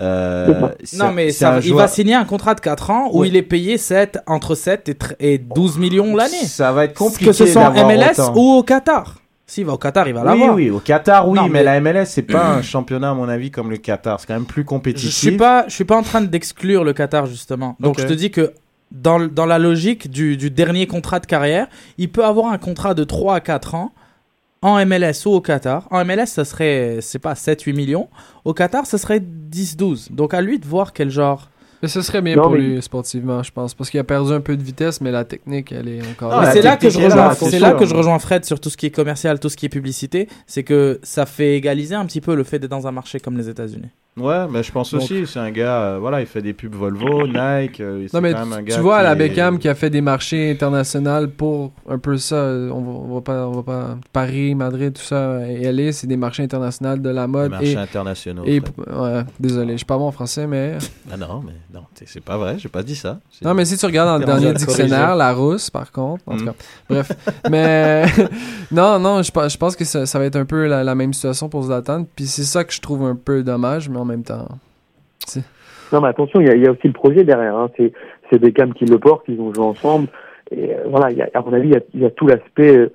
[0.00, 3.34] Euh, Non, mais ça, il joueur- va signer un contrat de 4 ans où il
[3.36, 6.44] est payé 7, entre 7 et, tr- et 12 millions l'année.
[6.44, 8.34] Ça va être compliqué Que ce soit en MLS autant.
[8.36, 9.16] ou au Qatar.
[9.48, 10.54] S'il va au Qatar, il va Oui, l'avoir.
[10.56, 13.28] oui, au Qatar, oui, Non, mais, mais- la MLS, c'est pas un championnat, à mon
[13.28, 14.18] avis, comme le Qatar.
[14.18, 15.12] C'est quand même plus Je compétitif.
[15.14, 17.76] suis pas, je suis pas en train d'exclure le Qatar justement.
[17.78, 18.52] Donc je te dis que
[18.90, 21.68] dans, la logique du, du dernier contrat de carrière,
[21.98, 23.92] il peut avoir un contrat de 3 à 4 ans
[24.62, 25.86] en MLS ou au Qatar.
[25.92, 28.08] En MLS, ça serait, c'est pas 7-8 millions.
[28.44, 30.12] Au Qatar, ça serait 10-12.
[30.12, 31.50] Donc à lui de voir quel genre.
[31.82, 33.74] Mais ce serait bien Non, pour mais- lui sportivement, je pense.
[33.74, 36.62] Parce qu'il a perdu un peu de vitesse, mais la technique, elle est encore c'est
[36.62, 37.78] là que je rejoins, là, c'est c'est là sûr.
[37.78, 40.28] que je rejoins Fred sur tout ce qui est commercial, tout ce qui est publicité.
[40.46, 43.36] C'est que ça fait égaliser un petit peu le fait d'être dans un marché comme
[43.36, 43.90] les États-Unis.
[44.18, 46.74] Ouais, mais je pense Donc- aussi, c'est un gars, euh, voilà, il fait des pubs
[46.74, 47.80] Volvo, Nike.
[47.80, 49.68] euh, Non, mais quand même un tu, gars tu vois, à qui la Beckham qui
[49.68, 52.36] a fait des marchés internationaux pour un peu ça.
[52.36, 53.98] On va, on va pas, on va pas.
[54.14, 55.46] Paris, Madrid, tout ça.
[55.46, 57.50] Et LA, c'est des marchés internationaux de la des mode.
[57.50, 58.44] marchés Et, internationaux.
[58.46, 60.78] et, ouais, désolé, je suis pas bon en français, mais.
[61.12, 63.20] Ah non, mais non, c'est pas vrai, j'ai pas dit ça.
[63.42, 66.22] Non, mais si tu regardes dans le dernier dictionnaire, la rousse, par contre.
[66.26, 66.46] En tout Mm.
[66.46, 66.54] cas,
[66.88, 67.12] bref.
[67.50, 68.06] Mais
[68.72, 70.94] non, non, je, pense- je pense que ça, ça va être un peu la, la
[70.94, 72.06] même situation pour Zlatan.
[72.16, 74.48] Puis c'est ça que je trouve un peu dommage, mais en même temps.
[75.92, 77.54] Non, mais attention, il y a, il y a aussi le projet derrière.
[77.56, 77.70] Hein.
[77.76, 77.92] C'est,
[78.30, 80.08] c'est Beckham qui le porte, ils ont joué ensemble.
[80.50, 82.26] Et euh, voilà, y a, à mon avis, il y a, il y a tout
[82.26, 82.92] l'aspect euh,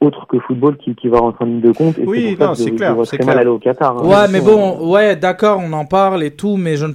[0.00, 1.98] autre que football qui, qui va rentrer en ligne de compte.
[1.98, 3.98] Et Oui, c'est non, c'est clair, c'est mal aller au Qatar.
[3.98, 4.04] hein.
[4.06, 6.94] Ouais, mais bon, ouais, d'accord, on en parle et tout, mais je ne-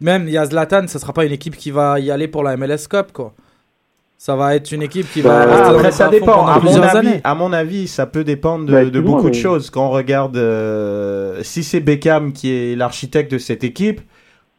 [0.00, 2.44] même il y a Zlatan, ça sera pas une équipe qui va y aller pour
[2.44, 3.32] la MLS Cup, quoi.
[4.18, 6.46] Ça va être une équipe qui va Bah, rester dans Après, ça dépend.
[6.46, 7.20] À mon, plusieurs avis, années.
[7.22, 9.68] à mon avis, ça peut dépendre de, Bah, de beaucoup de mais- choses.
[9.70, 14.00] Quand on regarde, euh, si c'est Beckham qui est l'architecte de cette équipe,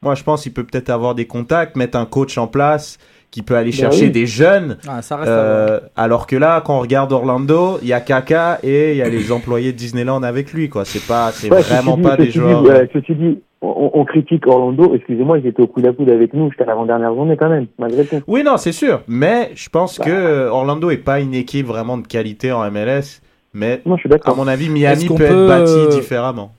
[0.03, 2.97] moi je pense qu'il peut peut-être avoir des contacts, mettre un coach en place
[3.31, 4.11] qui peut aller Bah chercher oui.
[4.11, 4.77] des jeunes.
[4.87, 5.29] Ah, ça reste.
[5.29, 9.01] Euh, alors que là, quand on regarde Orlando, il y a Kaka et il y
[9.01, 10.69] a les employés de Disneyland avec lui.
[10.69, 10.85] quoi.
[10.85, 12.63] C'est pas, c'est Ouais, vraiment dit- pas des ceci dit, joueurs.
[12.63, 14.93] ouais, ceci dit, on, on critique Orlando.
[14.95, 18.05] Excusez-moi, ils étaient au coude à coude avec nous jusqu'à l'avant-dernière journée quand même, malgré
[18.05, 18.21] tout.
[18.27, 19.01] Oui, non, c'est sûr.
[19.07, 20.05] Mais je pense Bah.
[20.05, 23.21] que euh, Orlando est pas une équipe vraiment de qualité en MLS.
[23.53, 25.87] Mais Non, je suis à mon avis, Miami Est-ce qu'on peut, être peut, bâti euh,
[25.89, 26.51] différemment.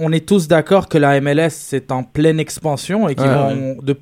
[0.00, 3.76] On est tous d'accord que la MLS c'est en pleine expansion et qu'ils Ouais, vont
[3.82, 3.96] de,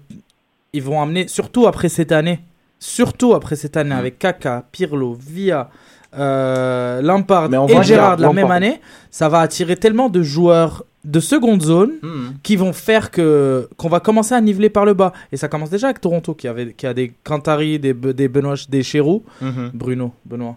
[0.73, 2.41] ils vont amener surtout après cette année,
[2.79, 3.99] surtout après cette année Mm.
[3.99, 5.71] avec Kaka, Pirlo, Villa,
[6.19, 10.85] euh, Lampard Mais on et Gérard la même année, ça va attirer tellement de joueurs
[11.05, 12.35] de seconde zone Mhm.
[12.43, 15.71] qui vont faire que qu'on va commencer à niveler par le bas et ça commence
[15.71, 19.71] déjà avec Toronto qui avait qui a des Cantari des des Benoît des Chérou Mhm.
[19.73, 20.57] Bruno Benoît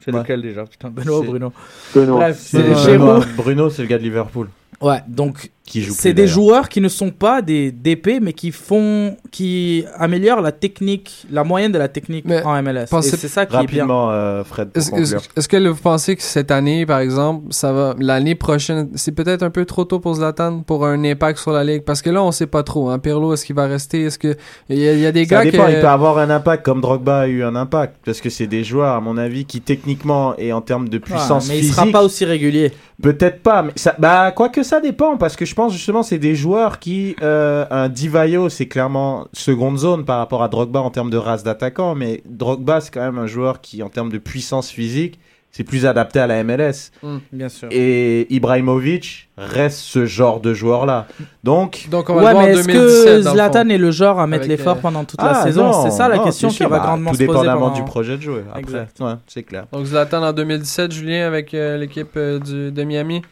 [0.00, 0.20] c'est Ouais.
[0.20, 0.64] lequel déjà?
[0.64, 1.50] Putain Benoît Bruno?
[1.94, 2.18] Benoît.
[2.18, 3.20] bref Benoît.
[3.38, 4.48] Bruno, c'est le gars de Liverpool
[4.82, 5.50] ouais donc.
[5.68, 10.52] C'est des joueurs qui ne sont pas des DP mais qui font qui améliorent la
[10.52, 13.82] technique la moyenne de la technique Mais en MLS c'est ça qui est bien.
[13.82, 18.34] Rapidement, euh, Fred, Est-ce que vous pensez que cette année, par exemple, ça va l'année
[18.34, 21.82] prochaine, c'est peut-être un peu trop tôt pour Zlatan pour un impact sur la ligue?
[21.82, 22.88] Parce que là on sait pas trop.
[22.90, 22.98] Hein.
[22.98, 24.02] Pirlo, est-ce qu'il va rester?
[24.04, 24.36] Est-ce que
[24.68, 26.30] il y, a- il y a des Ça gars dépend, que il peut avoir un
[26.30, 29.44] impact comme Drogba a eu un impact parce que c'est des joueurs à mon avis
[29.44, 32.72] qui techniquement et en termes de Ouais, puissance mais il physique sera pas aussi régulier.
[33.02, 36.18] peut-être pas mais ça bah quoi que ça dépend parce que je pense justement c'est
[36.18, 40.90] des joueurs qui euh, un Divayo c'est clairement seconde zone par rapport à Drogba en
[40.90, 44.18] termes de race d'attaquant mais Drogba c'est quand même un joueur qui en termes de
[44.18, 45.18] puissance physique
[45.50, 46.90] c'est plus adapté à la MLS
[47.32, 47.68] bien sûr.
[47.70, 51.06] Et Ibrahimovic reste ce genre de joueur là
[51.42, 54.46] donc donc on va ouais mais est-ce 2017 que Zlatan est le genre à mettre
[54.46, 56.68] l'effort euh, pendant toute Ah, la saison non, c'est ça la non, question qui va
[56.68, 57.74] bah, grandement tout se poser dépendamment pendant...
[57.74, 58.60] du projet de jeu après.
[58.60, 59.00] Exact.
[59.00, 59.64] ouais c'est clair.
[59.72, 63.22] Donc Zlatan en 2017, Julien avec euh, l'équipe euh, de Miami,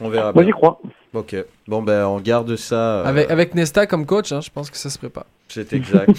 [0.00, 0.80] on verra Moi, j'y crois.
[1.14, 1.36] Ok
[1.68, 4.76] bon ben on garde ça euh, avec avec Nesta comme coach, hein, je pense que
[4.76, 5.26] ça se prépare.
[5.48, 6.10] C'est exact.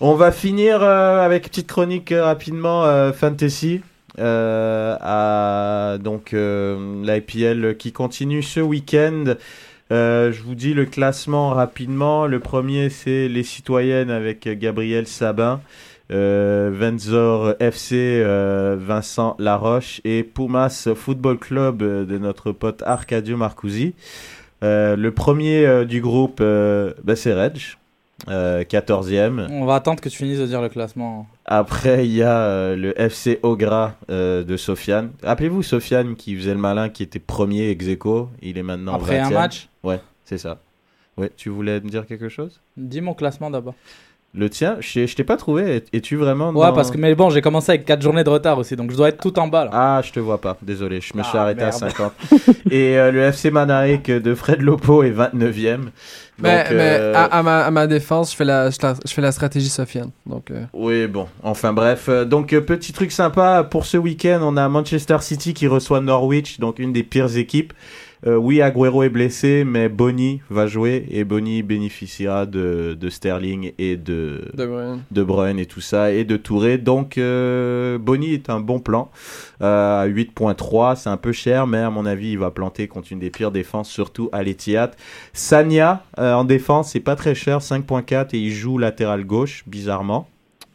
[0.00, 3.80] On va finir euh, avec une petite chronique euh, rapidement fantasy.
[4.18, 9.36] À donc l'IPL qui continue ce week-end.
[9.90, 12.26] Je vous dis le classement rapidement.
[12.26, 15.60] Le premier c'est les citoyennes avec Gabriel Sabin,
[16.10, 23.36] euh, Venzor FC, euh, Vincent Laroche et Pumas Football Club euh, de notre pote Arcadio
[23.36, 23.94] Marcusi.
[24.62, 27.58] Euh, le premier du groupe, bah, c'est Reg,
[28.28, 29.46] euh, 14e.
[29.50, 32.98] on va attendre que tu finisses de dire le classement Après, il y a le
[33.00, 35.12] FC Ogra de Sofiane.
[35.22, 38.28] Rappelez-vous Sofiane qui faisait le malin, qui était premier ex aequo.
[38.42, 39.34] Il est maintenant après un 20e.
[39.34, 39.68] match?
[39.82, 40.58] Ouais, c'est ça.
[41.16, 42.60] Ouais, tu voulais me dire quelque chose?
[42.76, 43.74] Dis mon classement d'abord
[44.32, 45.76] Le tien, je je t'ai pas trouvé.
[45.78, 48.30] Es- Es-tu vraiment Ouais, dans- parce que, mais bon, j'ai commencé avec 4 journées de
[48.30, 49.70] retard aussi, donc je dois être tout en bas là.
[49.74, 50.56] Ah, je te vois pas.
[50.62, 51.74] Désolé, je me suis Ah, arrêté merde.
[51.74, 52.12] à 50.
[52.70, 55.90] Et euh, le FC Manarik de Fred Lopo est 29e.
[56.38, 58.94] Mais, Donc, mais euh, à, à ma, à ma défense, je fais la, je, la-
[59.04, 60.10] je fais la stratégie Sofiane.
[60.24, 62.08] Donc, euh, Oui, bon, enfin bref.
[62.08, 66.78] Donc, petit truc sympa, pour ce week-end, on a Manchester City qui reçoit Norwich, donc
[66.78, 67.72] une des pires équipes.
[68.26, 73.72] Euh, oui, Agüero est blessé, mais Bonny va jouer et Bonny bénéficiera de, de Sterling
[73.78, 75.02] et de, De Bruyne.
[75.10, 76.76] de Bruyne et tout ça et de Touré.
[76.76, 79.10] Donc euh, Bonny est un bon plan.
[79.62, 83.12] Euh, à 8.3, c'est un peu cher, mais à mon avis, il va planter contre
[83.12, 84.94] une des pires défenses, surtout à l'Etihad.
[85.32, 90.28] Sanya euh, en défense, c'est pas très cher, 5.4 et il joue latéral gauche, bizarrement.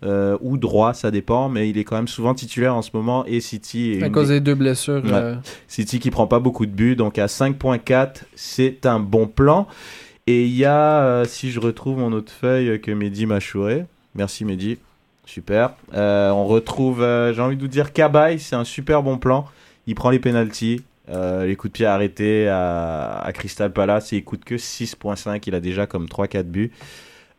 [0.03, 3.25] Euh, ou droit, ça dépend, mais il est quand même souvent titulaire en ce moment
[3.25, 5.03] et City est À cause des- deux blessures.
[5.03, 5.11] Ouais.
[5.13, 5.35] euh,
[5.67, 9.67] City qui prend pas beaucoup de buts, donc à 5.4, c'est un bon plan.
[10.27, 13.85] Et il y a, euh, si je retrouve mon autre feuille que Mehdi m'a chouré,
[14.15, 14.77] merci Mehdi,
[15.25, 15.71] super.
[15.93, 16.99] On retrouve,
[17.33, 19.45] j'ai envie de vous dire, Cabaye, c'est un super bon plan.
[19.87, 24.17] Il prend les pénalties, euh, les coups de pied arrêtés à, à Crystal Palace et
[24.17, 26.71] il coûte que 6.5, il a déjà comme 3-4 buts.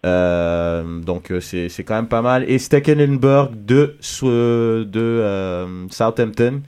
[0.05, 2.49] Euh, donc euh, c'est c'est quand même pas mal.
[2.49, 6.63] Et Stekelenburg de, euh, Southampton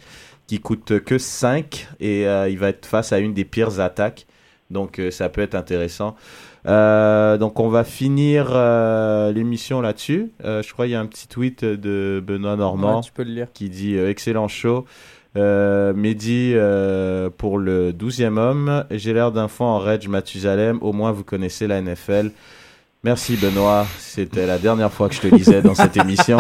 [0.46, 4.26] qui coûte que 5 et euh, il va être face à une des pires attaques.
[4.70, 6.14] Donc ça peut être intéressant.
[6.66, 8.50] Donc on va finir
[9.32, 10.30] l'émission là-dessus.
[10.44, 13.30] Je crois qu'il y a un petit tweet de Benoît Normand Ouais, tu peux le
[13.30, 13.46] lire.
[13.54, 14.84] qui dit excellent show.
[15.36, 18.84] Euh, Mehdi euh, pour le 12e homme.
[18.90, 20.78] J'ai l'air d'un fond en Reg Mathusalem.
[20.80, 22.32] Au moins vous connaissez la NFL.
[23.05, 23.86] Merci Benoît.
[23.99, 26.38] C'était la dernière fois que je te lisais dans cette émission.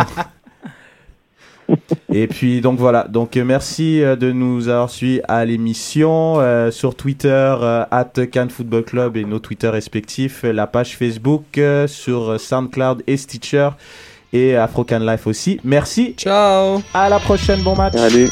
[2.12, 6.70] Et puis donc voilà, donc euh, merci euh, de nous avoir suivis à l'émission euh,
[6.70, 11.86] sur Twitter euh, at Cannes Football Club et nos Twitter respectifs, la page Facebook euh,
[11.86, 13.70] sur SoundCloud et Stitcher
[14.32, 15.60] et Afro Can Life aussi.
[15.62, 16.14] Merci.
[16.16, 16.80] Ciao.
[16.94, 17.94] À la prochaine, bon match.
[17.94, 18.28] Salut.